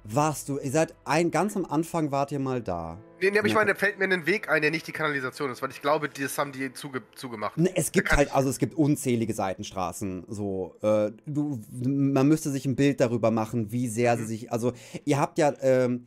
[0.05, 2.99] warst du, ihr seid ein, ganz am Anfang wart ihr mal da.
[3.21, 5.51] Nee, nee, aber ich meine, da fällt mir ein Weg ein, der nicht die Kanalisation
[5.51, 7.53] ist, weil ich glaube, das haben die zuge zugemacht.
[7.75, 10.25] Es gibt halt, also es gibt unzählige Seitenstraßen.
[10.29, 14.27] So, äh, du, man müsste sich ein Bild darüber machen, wie sehr sie Mhm.
[14.29, 14.53] sich.
[14.53, 14.73] Also,
[15.05, 16.07] ihr habt ja, ähm,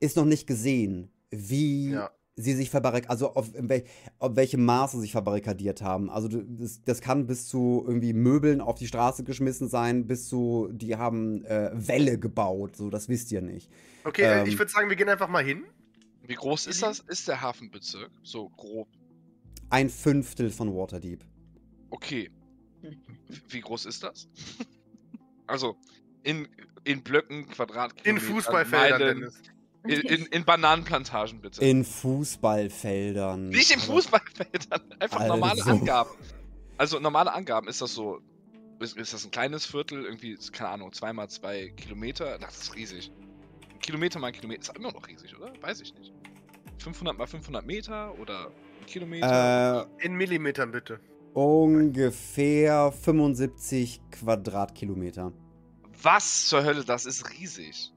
[0.00, 2.10] ist noch nicht gesehen, wie Ja.
[2.36, 3.84] Sie sich verbarrikadiert, also auf, in wel
[4.18, 6.08] auf welchem Maße sich verbarrikadiert haben.
[6.10, 10.68] Also das, das kann bis zu irgendwie Möbeln auf die Straße geschmissen sein, bis zu,
[10.72, 13.70] die haben äh, Wälle gebaut, so, das wisst ihr nicht.
[14.04, 14.46] Okay, äh, Ähm.
[14.46, 15.64] ich würde sagen, wir gehen einfach mal hin.
[16.26, 17.00] Wie groß ist das?
[17.00, 18.10] Ist der Hafenbezirk?
[18.22, 18.88] So grob.
[19.70, 21.24] Ein Fünftel von Waterdeep.
[21.90, 22.30] Okay.
[23.48, 24.28] Wie groß ist das?
[25.46, 25.76] also
[26.22, 26.48] in,
[26.84, 29.42] in Blöcken, In Quadratkilometern, Fußballfeldern, Meilen, Dennis.
[29.84, 31.64] In, in, in Bananenplantagen bitte.
[31.64, 33.48] In Fußballfeldern.
[33.48, 35.70] Nicht in Fußballfeldern, einfach normale Also.
[35.70, 36.10] Angaben.
[36.78, 38.20] Also normale Angaben, ist das so,
[38.80, 42.38] ist, ist das ein kleines Viertel, irgendwie, ist, keine Ahnung, zweimal zwei Kilometer?
[42.38, 43.12] Das ist riesig.
[43.72, 45.52] Ein Kilometer mal ein Kilometer ist immer noch riesig, oder?
[45.60, 46.12] Weiß ich nicht.
[46.78, 48.46] 500 mal 500 Meter oder
[48.80, 49.88] ein Kilometer?
[50.00, 50.98] Äh, In Millimetern bitte.
[51.34, 55.32] ungefähr 75 Quadratkilometer.
[56.02, 57.92] Was zur Hölle, das ist riesig.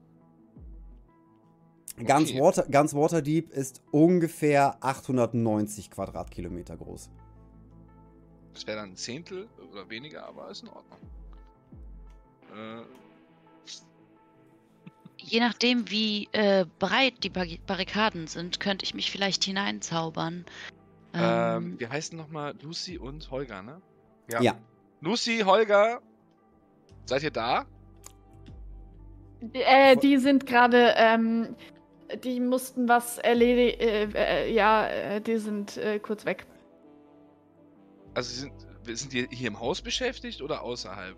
[2.04, 2.40] Ganz, Okay.
[2.40, 7.10] Water, ganz Waterdeep ist ungefähr 890 Quadratkilometer groß.
[8.52, 10.98] Das wäre dann ein Zehntel oder weniger, aber ist in Ordnung.
[12.54, 12.82] Äh,
[15.18, 20.44] Je nachdem, wie äh, breit die Bar Barrikaden sind, könnte ich mich vielleicht hineinzaubern.
[21.14, 23.80] ähm, Ähm, wie heißen nochmal Lucy und Holger, ne?
[24.30, 24.40] Ja.
[24.40, 24.54] Ja.
[25.00, 26.00] Lucy, Holger,
[27.06, 27.64] seid ihr da?
[29.52, 31.56] Äh, die sind gerade, ähm,
[32.24, 33.80] die mussten was erledigen.
[33.80, 36.46] Äh, äh, ja, äh, die sind äh, kurz weg.
[38.14, 38.52] Also sind,
[38.84, 41.16] sind die hier im Haus beschäftigt oder außerhalb?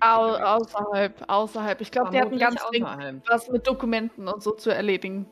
[0.00, 1.80] Au außerhalb, außerhalb.
[1.80, 2.60] Ich glaube, die hatten ganz
[3.28, 5.26] was mit Dokumenten und so zu erledigen.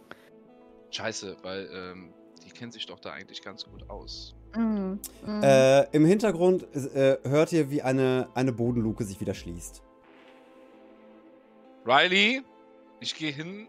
[0.91, 2.13] Scheiße, weil ähm,
[2.45, 4.35] die kennen sich doch da eigentlich ganz gut aus.
[4.57, 5.01] Mhm.
[5.27, 5.43] Mhm.
[5.43, 9.83] Äh, Im Hintergrund äh, hört ihr, wie eine, eine Bodenluke sich wieder schließt.
[11.87, 12.43] Riley,
[13.01, 13.69] ich gehe hin.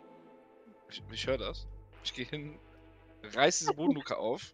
[0.94, 1.66] Ich, ich höre das.
[2.04, 2.60] Ich gehe hin,
[3.24, 4.54] reiß diese Bodenluke auf,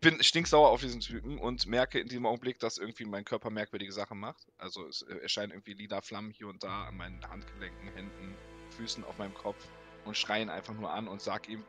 [0.00, 3.92] bin stinksauer auf diesen Typen und merke in diesem Augenblick, dass irgendwie mein Körper merkwürdige
[3.92, 4.46] Sachen macht.
[4.58, 8.34] Also es äh, erscheinen irgendwie lila Flammen hier und da an meinen Handgelenken, Händen,
[8.76, 9.64] Füßen, auf meinem Kopf
[10.04, 11.62] und schreien einfach nur an und sag ihm: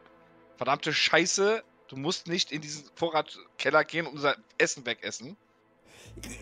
[0.57, 5.37] Verdammte Scheiße, du musst nicht in diesen Vorratkeller gehen und unser Essen wegessen.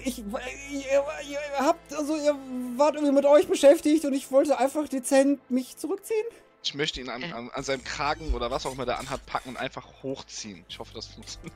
[0.03, 2.35] Ich, ihr, ihr habt, also ihr
[2.77, 6.25] wart irgendwie mit euch beschäftigt und ich wollte einfach dezent mich zurückziehen.
[6.63, 9.49] Ich möchte ihn an, an, an seinem Kragen oder was auch immer der anhat packen
[9.49, 10.63] und einfach hochziehen.
[10.69, 11.53] Ich hoffe, das funktioniert.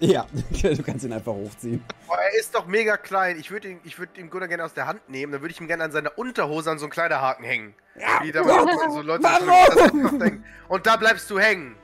[0.00, 0.26] Ja,
[0.74, 1.84] du kannst ihn einfach hochziehen.
[2.08, 3.38] Boah, er ist doch mega klein.
[3.38, 5.32] Ich würde ihn, ich würd ihn Gunnar gerne aus der Hand nehmen.
[5.32, 7.74] Dann würde ich ihm gerne an seiner Unterhose an so einen Kleiderhaken hängen.
[8.22, 10.44] Wie da so Leute Warum?
[10.68, 11.76] Und da bleibst du hängen.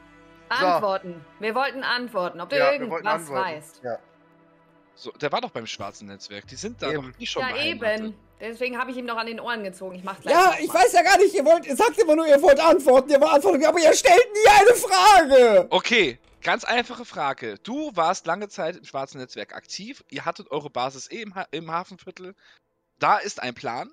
[0.59, 0.67] So.
[0.67, 1.25] Antworten.
[1.41, 3.45] Wir wollten antworten, ob du Ja, irgendwas antworten.
[3.45, 3.81] weißt.
[3.83, 3.99] Ja.
[4.97, 6.47] So, der war doch beim schwarzen Netzwerk.
[6.49, 7.11] Die sind da Eben.
[7.13, 8.15] doch nie schon Ja, eben.
[8.41, 9.95] Deswegen habe ich ihm noch an den Ohren gezogen.
[9.97, 10.75] Ich mach gleich Ja, noch ich mal.
[10.83, 13.33] weiß ja gar nicht, ihr wollt, ihr sagt immer nur, ihr wollt antworten, ihr wollt
[13.33, 15.67] antworten, aber ihr stellt nie eine Frage.
[15.71, 17.57] Okay, ganz einfache Frage.
[17.63, 20.05] Du warst lange Zeit im schwarzen Netzwerk aktiv.
[20.11, 22.35] Ihr hattet eure Basis eh im, ha im Hafenviertel.
[22.99, 23.91] Da ist ein Plan.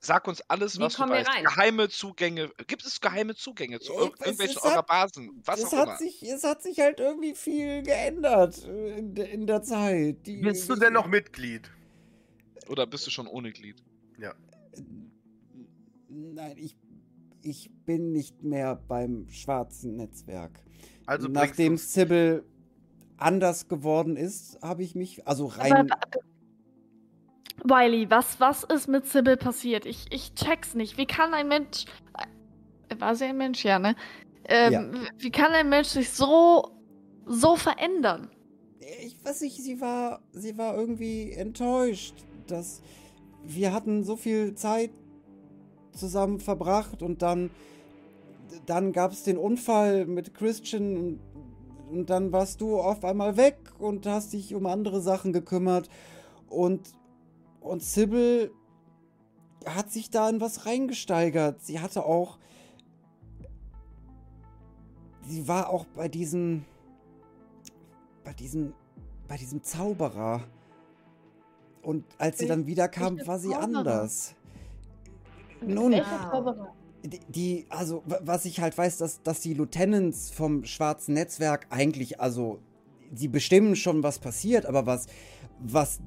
[0.00, 1.28] Sag uns alles, Wie was du weißt.
[1.28, 1.44] rein?
[1.44, 2.50] Geheime Zugänge.
[2.68, 5.42] Gibt es geheime Zugänge zu ir irgendwelchen eurer Basen?
[5.44, 5.96] Was es auch hat immer.
[5.98, 10.24] sich, es hat sich halt irgendwie viel geändert äh, in, der- in der Zeit.
[10.26, 11.68] Die, Bist du denn noch Mitglied?
[12.68, 13.82] Oder bist du schon ohne Glied?
[16.10, 16.76] Nein, ich,
[17.42, 20.62] ich bin nicht mehr beim schwarzen Netzwerk.
[21.06, 21.76] Also Nachdem.
[21.76, 22.44] Sybil
[23.16, 25.90] anders geworden ist, habe ich mich, also Aber, rein,
[27.64, 29.86] Wiley, was, was ist mit Sybil passiert?
[29.86, 30.96] Ich, ich check's nicht.
[30.98, 31.84] Wie kann ein Mensch.
[32.88, 33.94] Äh, War sie ein Mensch, ja, ne?
[34.44, 34.84] Ähm, Ja.
[35.18, 36.70] Wie kann ein Mensch sich so,
[37.26, 38.30] so verändern?
[39.04, 42.14] ich weiß nicht, sie war, sie war irgendwie enttäuscht,
[42.46, 42.80] dass
[43.44, 44.92] wir hatten so viel Zeit
[45.92, 47.50] zusammen verbracht und dann
[48.66, 51.20] dann gab es den Unfall mit Christian und,
[51.90, 55.88] und dann warst du auf einmal weg und hast dich um andere Sachen gekümmert.
[56.48, 56.92] Und,
[57.68, 58.50] und Sybil
[59.66, 61.60] hat sich da in was reingesteigert.
[61.62, 62.38] Sie hatte auch.
[65.26, 66.64] Sie war auch bei diesem.
[68.24, 68.72] Bei diesem.
[69.26, 70.42] Bei diesem Zauberer.
[71.82, 74.34] Und als sie dann wiederkam, war sie anders.
[75.66, 75.92] Nun,
[76.30, 76.72] Zauberer?
[77.28, 82.20] die- also, wa- was ich halt weiß, dass, dass die Lieutenants vom Schwarzen Netzwerk eigentlich,
[82.20, 82.58] also,
[83.10, 85.06] die bestimmen schon, was passiert, aber was,
[85.60, 86.00] was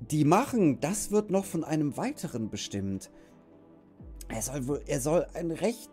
[0.00, 3.10] die machen, das wird noch von einem weiteren bestimmt.
[4.28, 5.90] Er soll wohl, er soll ein recht,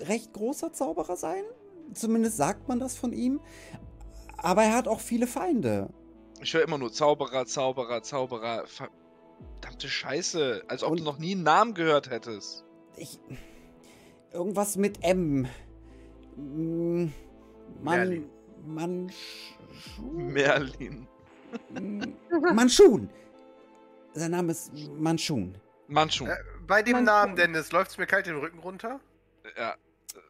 [0.00, 1.42] recht großer Zauberer sein.
[1.94, 3.40] Zumindest sagt man das von ihm.
[4.38, 5.90] Aber er hat auch viele Feinde.
[6.40, 8.64] Ich höre immer nur Zauberer, Zauberer, Zauberer.
[8.66, 10.62] Verdammte Scheiße.
[10.68, 12.64] Als ob Und- du noch nie einen Namen gehört hättest.
[12.96, 13.20] Ich.
[14.32, 15.46] Irgendwas mit M.
[16.36, 17.12] Man.
[17.82, 18.24] Merlin.
[18.64, 19.12] Man.
[20.12, 21.06] Merlin.
[22.54, 23.10] Manschun.
[24.14, 25.56] Sein Name ist Manschun.
[25.88, 26.26] Manchu.
[26.26, 26.36] Äh,
[26.66, 27.36] bei dem Mein Namen.
[27.36, 29.00] Dennis, läuft es mir kalt den Rücken runter?
[29.56, 29.74] Ja.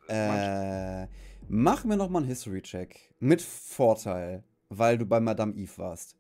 [0.09, 1.09] Äh,
[1.49, 2.99] mach mir nochmal einen History-Check.
[3.21, 6.17] Mit Vorteil, weil du bei Madame Eve warst.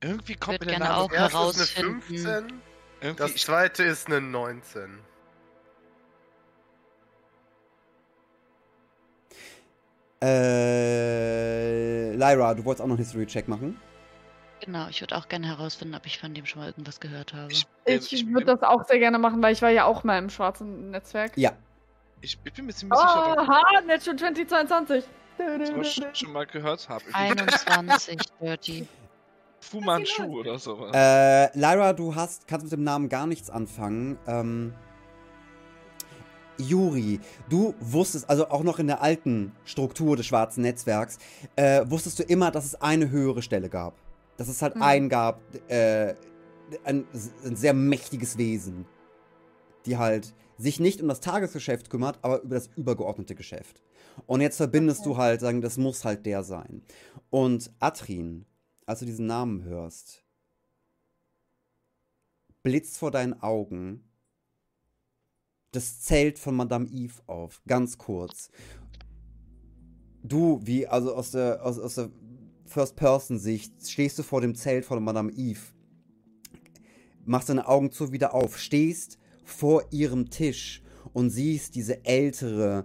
[0.00, 0.94] Irgendwie kommt mir der Name.
[0.94, 2.62] auch Das ist eine 15,
[3.00, 4.98] Irgendwie, das zweite ist eine 19.
[10.22, 13.78] Äh, Lyra, du wolltest auch noch einen History-Check machen?
[14.66, 17.52] Genau, ich würde auch gerne herausfinden, ob ich von dem schon mal irgendwas gehört habe.
[17.52, 20.02] ich, äh, Ich, ich, würde das auch sehr gerne machen, weil ich war ja auch
[20.02, 21.32] mal im schwarzen Netzwerk.
[21.36, 21.52] Ja.
[22.20, 25.04] ich, ich bin mir ziemlich sicher, dass Aha, Natural 2022.
[25.38, 27.04] ich schon, schon mal gehört habe.
[27.12, 28.88] 21, Dirty.
[29.60, 30.90] Fu Manchu oder sowas.
[30.92, 34.18] Äh, Lyra, du hast, kannst mit dem Namen gar nichts anfangen.
[34.26, 34.74] Ähm,
[36.58, 41.18] Juri, du wusstest, also auch noch in der alten Struktur des schwarzen Netzwerks,
[41.54, 43.94] äh, wusstest du immer, dass es eine höhere Stelle gab.
[44.36, 44.82] Dass es halt Hm.
[44.82, 46.14] einen gab, äh,
[46.84, 47.06] ein,
[47.44, 48.86] ein sehr mächtiges Wesen,
[49.86, 53.82] die halt sich nicht um das Tagesgeschäft kümmert, aber über das übergeordnete Geschäft.
[54.26, 55.08] Und jetzt verbindest Okay.
[55.10, 56.82] du halt, sagen, das muss halt der sein.
[57.30, 58.46] Und Atrin,
[58.86, 60.24] als du diesen Namen hörst,
[62.62, 64.02] blitzt vor deinen Augen
[65.72, 68.48] das Zelt von Madame Eve auf, ganz kurz.
[70.22, 72.10] Du, wie also aus der, aus, aus der
[72.66, 75.60] First-Person-Sicht, stehst du vor dem Zelt von Madame Eve,
[77.24, 82.84] machst deine Augen zu wieder auf, stehst vor ihrem Tisch und siehst diese ältere,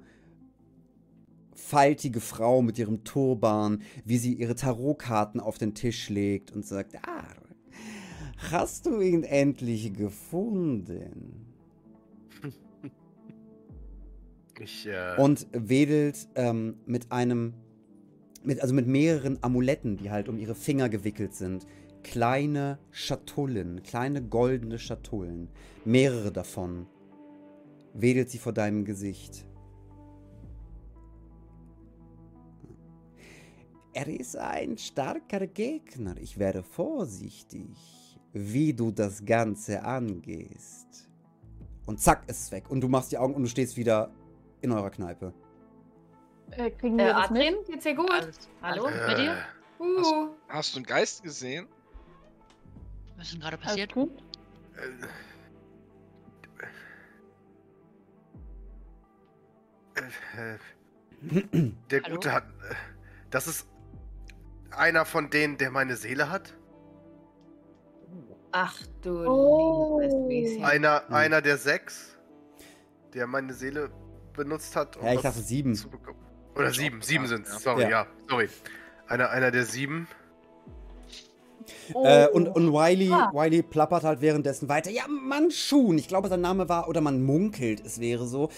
[1.54, 6.96] faltige Frau mit ihrem Turban, wie sie ihre Tarotkarten auf den Tisch legt und sagt,
[7.08, 7.24] ah,
[8.52, 11.46] hast du ihn endlich gefunden?
[14.60, 17.56] Ich, äh, Und wedelt ähm, mit einem,
[18.44, 21.66] mit, also mit mehreren Amuletten, die halt um ihre Finger gewickelt sind.
[22.04, 25.50] Kleine Schatullen, kleine goldene Schatullen.
[25.86, 26.88] Mehrere davon.
[27.94, 29.46] Wedelt sie vor deinem Gesicht.
[33.94, 36.16] Er ist ein starker Gegner.
[36.18, 37.76] Ich werde vorsichtig,
[38.32, 41.10] wie du das Ganze angehst.
[41.86, 42.70] Und zack, ist es weg.
[42.70, 44.12] Und du machst die Augen und du stehst wieder
[44.62, 45.34] in eurer Kneipe.
[46.52, 47.42] Äh, kriegen Äh, wir das mit?
[47.42, 48.12] Adrian, geht's dir gut?
[48.12, 48.86] Alles, Hallo?
[48.86, 49.38] alles gut bei dir?
[49.80, 51.68] Uh, Hast du einen Geist gesehen?
[53.18, 53.94] Was ist denn gerade Alles passiert?
[53.94, 54.12] gut?
[59.96, 60.00] äh,
[60.56, 60.58] äh,
[61.92, 62.16] der Hallo?
[62.16, 62.44] Gute hat.
[62.44, 62.76] Äh,
[63.30, 63.68] das ist
[64.72, 66.54] einer von denen, der meine Seele hat.
[68.52, 70.00] ach du Oh.
[70.28, 70.64] liebes.
[70.64, 71.14] Einer, Hm.
[71.16, 72.18] einer der sechs,
[73.14, 73.90] der meine Seele
[74.34, 74.98] benutzt hat.
[74.98, 75.76] um Ja, ich dachte sieben.
[75.76, 76.20] zu bekommen.
[76.56, 77.60] Oder sieben, sieben sind ja.
[77.60, 77.90] Sorry, Ja.
[77.90, 78.08] ja.
[78.30, 78.50] sorry.
[79.08, 80.08] Einer, einer der sieben.
[81.94, 82.06] Oh.
[82.06, 83.30] Äh, und, und Wiley, Ah.
[83.34, 84.90] Wiley plappert halt währenddessen weiter.
[84.90, 85.98] Ja, Manschun.
[85.98, 88.50] Ich glaube, sein Name war, oder man munkelt, es wäre so.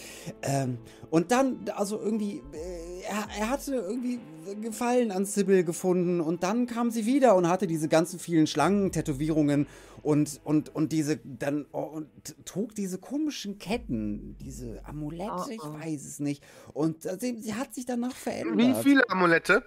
[0.41, 0.77] Ähm,
[1.09, 4.19] und dann, also irgendwie, äh, er, er hatte irgendwie
[4.61, 6.21] Gefallen an Sybil gefunden.
[6.21, 9.67] Und dann kam sie wieder und hatte diese ganzen vielen Schlangen, Tätowierungen
[10.01, 12.07] und, und, und diese, dann, oh, und
[12.45, 15.73] trug diese komischen Ketten, diese Amulette, Oh, ich oh.
[15.73, 16.43] weiß es nicht.
[16.73, 18.57] Und äh, sie, sie hat sich danach verändert.
[18.57, 19.63] Wie viele Amulette?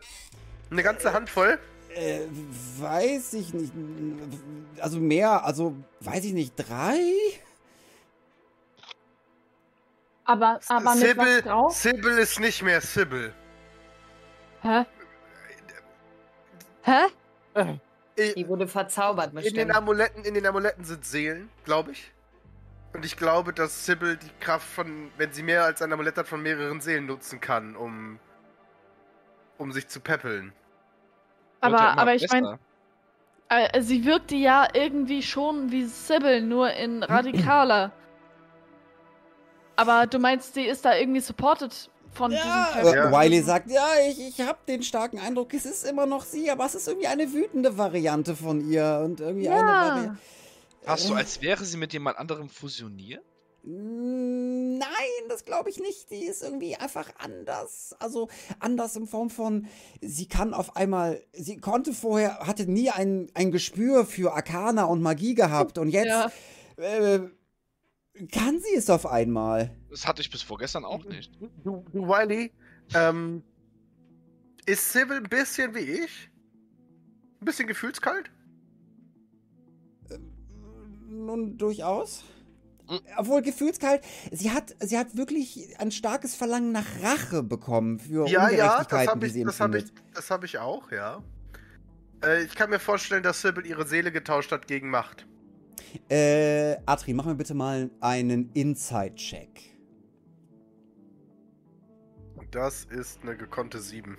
[0.71, 1.59] Eine ganze Handvoll?
[1.95, 2.21] Äh,
[2.79, 3.73] weiß ich nicht.
[4.81, 6.99] Also mehr, also weiß ich nicht, drei?
[10.27, 11.73] Aber, aber mit was Sybil, drauf?
[11.77, 13.33] Sybil ist nicht mehr Sybil.
[14.63, 14.85] Hä?
[16.83, 17.07] Hä?
[18.19, 19.71] I- Die wurde verzaubert In den.
[19.71, 22.13] Amuletten, in den Amuletten sind Seelen, glaube ich.
[22.93, 26.27] Und ich glaube, dass Sybil die Kraft von, wenn sie mehr als ein Amulett hat,
[26.27, 28.19] von mehreren Seelen nutzen kann, um,
[29.59, 30.53] um sich zu peppeln.
[31.61, 32.59] Aber, ja immer aber ich meine,
[33.49, 37.93] äh, sie wirkte ja irgendwie schon wie Sybil, nur in radikaler.
[39.77, 43.13] Aber du meinst, sie ist da irgendwie supported von Ja, diesem äh, Ja.
[43.13, 46.65] Wiley sagt, ja, ich, ich habe den starken Eindruck, es ist immer noch sie, aber
[46.67, 49.87] es ist irgendwie eine wütende Variante von ihr und irgendwie eine Ja.
[49.89, 50.19] Variante.
[50.87, 53.23] Hast du, als wäre sie mit jemand anderem fusioniert?
[53.65, 56.11] Mm, Nein, das glaube ich nicht.
[56.11, 57.95] Die ist irgendwie einfach anders.
[57.99, 58.29] Also
[58.61, 59.67] anders in Form von,
[60.01, 65.03] sie kann auf einmal, sie konnte vorher, hatte nie ein, ein Gespür für Arkana und
[65.03, 66.31] Magie gehabt und jetzt Ja.
[66.77, 67.21] äh,
[68.33, 69.77] kann sie es auf einmal.
[69.91, 71.33] Das hatte ich bis vorgestern auch nicht.
[71.63, 72.53] Du, du Wiley,
[72.95, 73.43] ähm,
[74.67, 76.31] ist Sybil ein bisschen wie ich?
[77.41, 78.31] Ein bisschen gefühlskalt?
[81.09, 82.25] Nun, durchaus.
[82.89, 83.01] Mhm.
[83.17, 84.03] Obwohl gefühlskalt,
[84.33, 88.51] sie hat, sie hat wirklich ein starkes Verlangen nach Rache bekommen für Ja, ja, das
[88.51, 90.05] Ungerechtigkeiten, habe die ich, sie das hab ich, empfindet.
[90.15, 91.23] das hab ich auch, ja.
[92.25, 95.27] Äh, ich kann mir vorstellen, dass Sybil ihre Seele getauscht hat gegen Macht.
[96.09, 99.77] Äh, Atri, mach mir bitte mal einen Inside-Check.
[102.51, 104.17] Das ist eine gekonnte 7.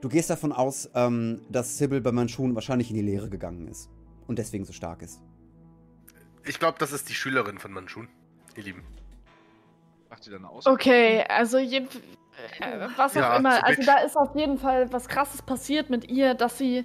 [0.00, 3.88] Du gehst davon aus, ähm, dass Sybil bei Manchun wahrscheinlich in die Lehre gegangen ist.
[4.26, 5.20] Und deswegen so stark ist.
[6.44, 8.08] Ich glaube, das ist die Schülerin von Manchun,
[8.54, 8.82] ihr Lieben.
[10.10, 10.66] Macht die dann aus?
[10.66, 11.88] Okay, also jeden,
[12.60, 13.58] äh, was Ja, auch immer.
[13.58, 16.84] zu Also da ist auf jeden Fall was krasses passiert mit ihr, dass sie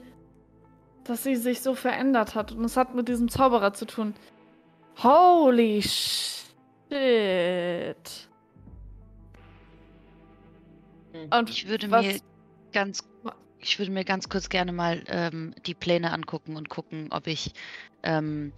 [1.06, 4.14] dass sie sich so verändert hat und es hat mit diesem Zauberer zu tun.
[5.02, 6.28] Holy shit.
[11.32, 12.20] Und Ich würde was, mir
[12.72, 13.04] ganz,
[13.60, 17.54] ich würde mir ganz kurz gerne mal ähm, die Pläne angucken und gucken, ob ich
[18.04, 18.54] ähm,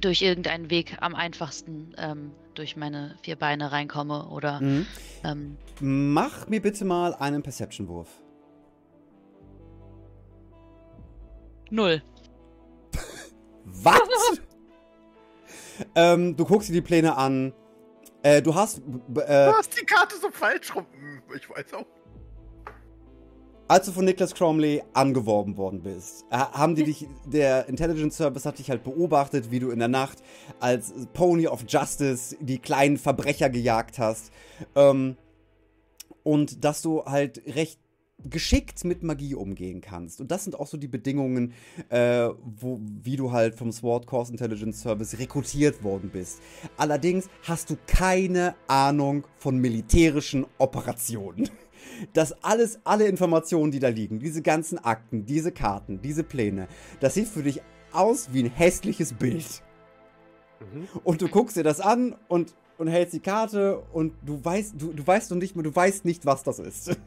[0.00, 4.86] durch irgendeinen Weg am einfachsten ähm, durch meine vier Beine reinkomme oder Mhm.
[5.24, 8.08] ähm, Mach mir bitte mal einen Perception-Wurf.
[11.70, 12.02] null.
[13.64, 14.00] Was?
[15.94, 17.52] ähm, du guckst dir die Pläne an.
[18.22, 18.82] Äh, du hast, äh,
[19.12, 20.86] Du hast die Karte so falsch rum.
[20.92, 21.86] Hm, Ich weiß auch.
[23.68, 28.46] Als du von Niklas Cromley angeworben worden bist, äh, haben die dich, der Intelligence Service
[28.46, 30.22] hat dich halt beobachtet, wie du in der Nacht
[30.58, 34.32] als Pony of Justice die kleinen Verbrecher gejagt hast.
[34.74, 35.16] Ähm,
[36.22, 37.78] und dass du halt recht
[38.24, 40.20] geschickt mit Magie umgehen kannst.
[40.20, 41.52] Und das sind auch so die Bedingungen,
[41.88, 46.40] äh, wo, wie du halt vom Sword Course Intelligence Service rekrutiert worden bist.
[46.76, 51.48] Allerdings hast du keine Ahnung von militärischen Operationen.
[52.12, 56.68] Das alles, alle Informationen, die da liegen, diese ganzen Akten, diese Karten, diese Pläne,
[57.00, 57.62] das sieht für dich
[57.92, 59.62] aus wie ein hässliches Bild.
[61.04, 64.92] Und du guckst dir das an und, und hältst die Karte und du weißt, du,
[64.92, 66.98] du weißt noch nicht mehr, du weißt nicht, was das ist.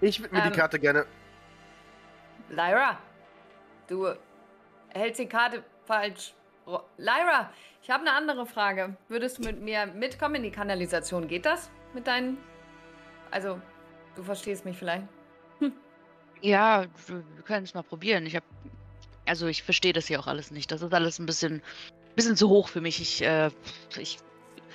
[0.00, 0.52] Ich würde mir Ähm.
[0.52, 1.06] die Karte gerne.
[2.50, 2.98] Lyra,
[3.88, 4.06] du
[4.88, 6.34] hältst die Karte falsch.
[6.96, 7.50] Lyra,
[7.82, 8.96] ich habe eine andere Frage.
[9.08, 11.28] Würdest du mit mir mitkommen in die Kanalisation?
[11.28, 12.38] Geht das mit deinen.
[13.30, 13.60] Also,
[14.18, 15.06] du verstehst mich vielleicht.
[16.40, 18.24] Ja, wir können es mal probieren.
[18.26, 18.46] Ich habe,
[19.26, 20.70] also ich verstehe das hier auch alles nicht.
[20.70, 21.62] Das ist alles ein bisschen,
[22.14, 23.00] bisschen zu hoch für mich.
[23.00, 23.50] Ich, äh,
[23.98, 24.18] ich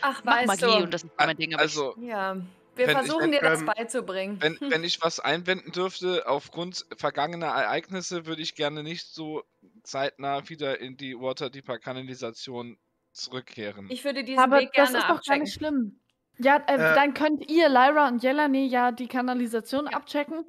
[0.02, 0.84] Ach, mach Magie du.
[0.84, 1.54] und das ist mein Ding.
[1.54, 2.36] Aber Also, Ja,
[2.76, 4.38] wir Wenn ich- versuchen dir wenn, das ähm, beizubringen.
[4.42, 9.44] wenn, wenn ich was einwenden dürfte, aufgrund vergangener Ereignisse würde ich gerne nicht so
[9.84, 12.78] zeitnah wieder in die Waterdeeper Kanalisation
[13.14, 13.88] zurückkehren.
[13.90, 15.44] Ich würde diesen aber Weg das gerne ist doch gar abchecken.
[15.44, 16.00] nicht schlimm.
[16.38, 16.96] Ja, äh, Äh.
[16.96, 20.46] dann könnt ihr, Lyra und Jelani, ja die Kanalisation abchecken.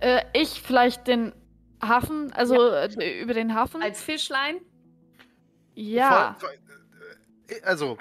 [0.00, 1.32] Äh, ich vielleicht den
[1.82, 3.82] Hafen, also äh, über den Hafen.
[3.82, 4.56] Als Fischlein?
[5.74, 6.36] ja.
[6.38, 7.98] Voll- voll- äh, Also,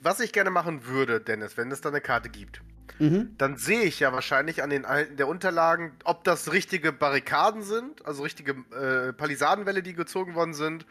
[0.00, 2.60] was ich gerne machen würde, Dennis, wenn es da eine Karte gibt,
[3.00, 3.34] Mhm.
[3.38, 8.04] dann sehe ich ja wahrscheinlich an den alten der Unterlagen, ob das richtige Barrikaden sind,
[8.06, 10.86] also richtige äh, Palisadenwälle, die gezogen worden sind,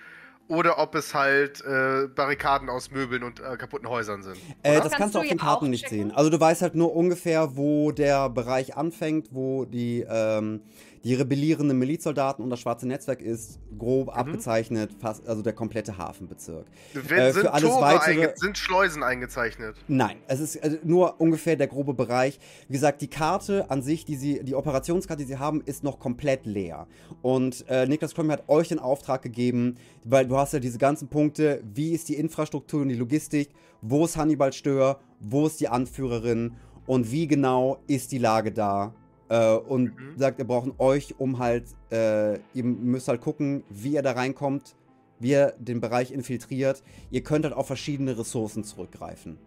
[0.48, 4.38] oder ob es halt äh, Barrikaden aus Möbeln und äh, kaputten Häusern sind.
[4.64, 6.12] Äh, das Kannst kannst du auf den Karten nicht sehen.
[6.12, 10.62] Also du weißt halt nur ungefähr, wo der Bereich anfängt, wo die, ähm,
[11.08, 16.66] die rebellierenden Milizsoldaten und das schwarze Netzwerk ist, grob abgezeichnet, fast, also der komplette Hafenbezirk.
[16.94, 19.78] Wenn, äh, für sind alles Tore Weitere- sind Schleusen eingezeichnet?
[19.88, 22.38] Nein, es ist äh, nur ungefähr der grobe Bereich.
[22.68, 25.98] Wie gesagt, die Karte an sich, die sie, die Operationskarte, die sie haben, ist noch
[25.98, 26.88] komplett leer.
[27.22, 31.08] Und äh, Niklas Cromie hat euch den Auftrag gegeben, weil du hast ja diese ganzen
[31.08, 33.52] Punkte, wie ist die Infrastruktur und die Logistik,
[33.82, 38.94] wo ist Hannibal Stör, wo ist die Anführerin und wie genau ist die Lage da
[39.30, 40.18] Äh, und Mhm.
[40.18, 44.76] sagt, wir brauchen euch, um halt, äh, ihr müsst halt gucken, wie ihr da reinkommt,
[45.20, 46.82] wie ihr den Bereich infiltriert.
[47.12, 49.38] Ihr könnt halt auf verschiedene Ressourcen zurückgreifen.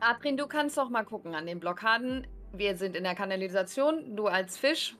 [0.00, 2.26] Adrin, du kannst doch mal gucken an den Blockaden.
[2.52, 4.96] Wir sind in der Kanalisation, du als Fisch.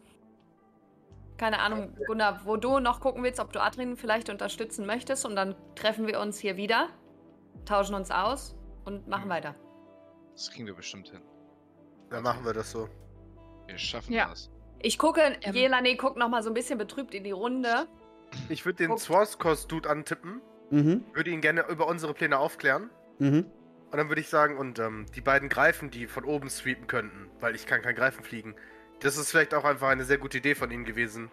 [1.39, 5.25] Keine Ahnung, Gunnar, wo du noch gucken willst, ob du Adrin vielleicht unterstützen möchtest.
[5.25, 6.89] Und dann treffen wir uns hier wieder,
[7.65, 9.31] tauschen uns aus und machen Mhm.
[9.31, 9.55] weiter.
[10.35, 11.23] Das kriegen wir bestimmt hin.
[12.11, 12.89] Dann machen wir das so.
[13.71, 14.29] Wir schaffen Ja.
[14.29, 14.51] das.
[14.83, 15.55] Ich gucke, Ähm.
[15.55, 17.87] Jelane guckt noch mal so ein bisschen betrübt in die Runde.
[18.49, 19.01] Ich würde den Guck.
[19.01, 20.41] Swarzkos-Dude antippen,
[20.71, 22.91] Mhm, würde ihn gerne über unsere Pläne aufklären.
[23.19, 23.45] mhm.
[23.93, 27.29] Und dann würde ich sagen, und ähm, die beiden Greifen, die von oben sweepen könnten,
[27.41, 28.55] weil ich kann kein Greifen fliegen.
[29.01, 31.29] Das ist vielleicht auch einfach eine sehr gute Idee von ihnen gewesen.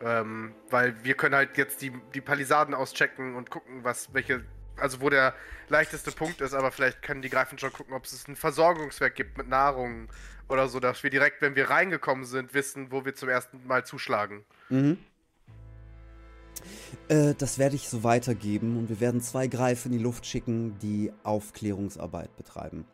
[0.00, 4.44] Ähm, weil wir können halt jetzt die, die Palisaden auschecken und gucken, was, welche,
[4.78, 5.34] also wo der
[5.68, 9.38] leichteste Punkt ist, aber vielleicht können die Greifen schon gucken, ob es ein Versorgungswerk gibt
[9.38, 10.08] mit Nahrung
[10.48, 13.84] oder so, dass wir direkt, wenn wir reingekommen sind, wissen, wo wir zum ersten Mal
[13.84, 14.44] zuschlagen.
[14.68, 14.98] Mhm.
[17.08, 20.78] Äh, das werde ich so weitergeben und wir werden zwei Greife in die Luft schicken,
[20.78, 22.86] die Aufklärungsarbeit betreiben.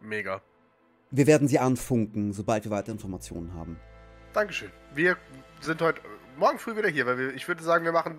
[0.00, 0.42] Mega.
[1.10, 3.78] Wir werden sie anfunken, sobald wir weitere Informationen haben.
[4.32, 4.70] Dankeschön.
[4.94, 5.16] Wir
[5.60, 6.00] sind heute
[6.36, 8.18] morgen früh wieder hier, weil wir, ich würde sagen, wir machen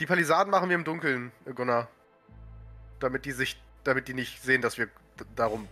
[0.00, 1.88] die Palisaden machen wir im Dunkeln, Gunnar.
[3.02, 4.86] Damit die sich, damit die nicht sehen, dass wir
[5.34, 5.66] darum.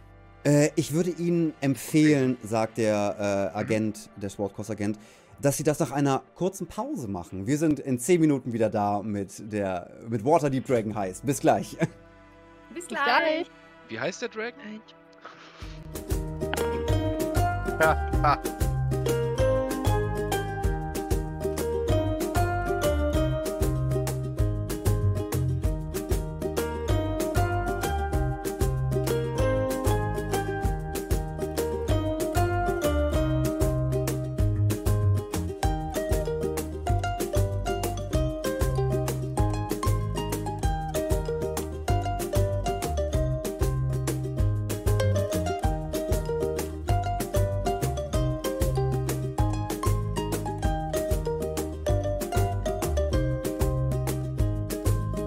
[0.45, 4.99] Äh, ich würde Ihnen empfehlen, sagt der äh, Agent, der Swordcourse-Agent,
[5.41, 7.47] dass Sie das nach einer kurzen Pause machen.
[7.47, 11.25] Wir sind in 10 Minuten wieder da mit der mit Waterdeep Dragon Heist.
[11.25, 11.77] Bis gleich.
[12.75, 13.49] Bis gleich.
[13.89, 14.83] Wie heißt der Dragon?
[17.81, 18.43] Ha, ha.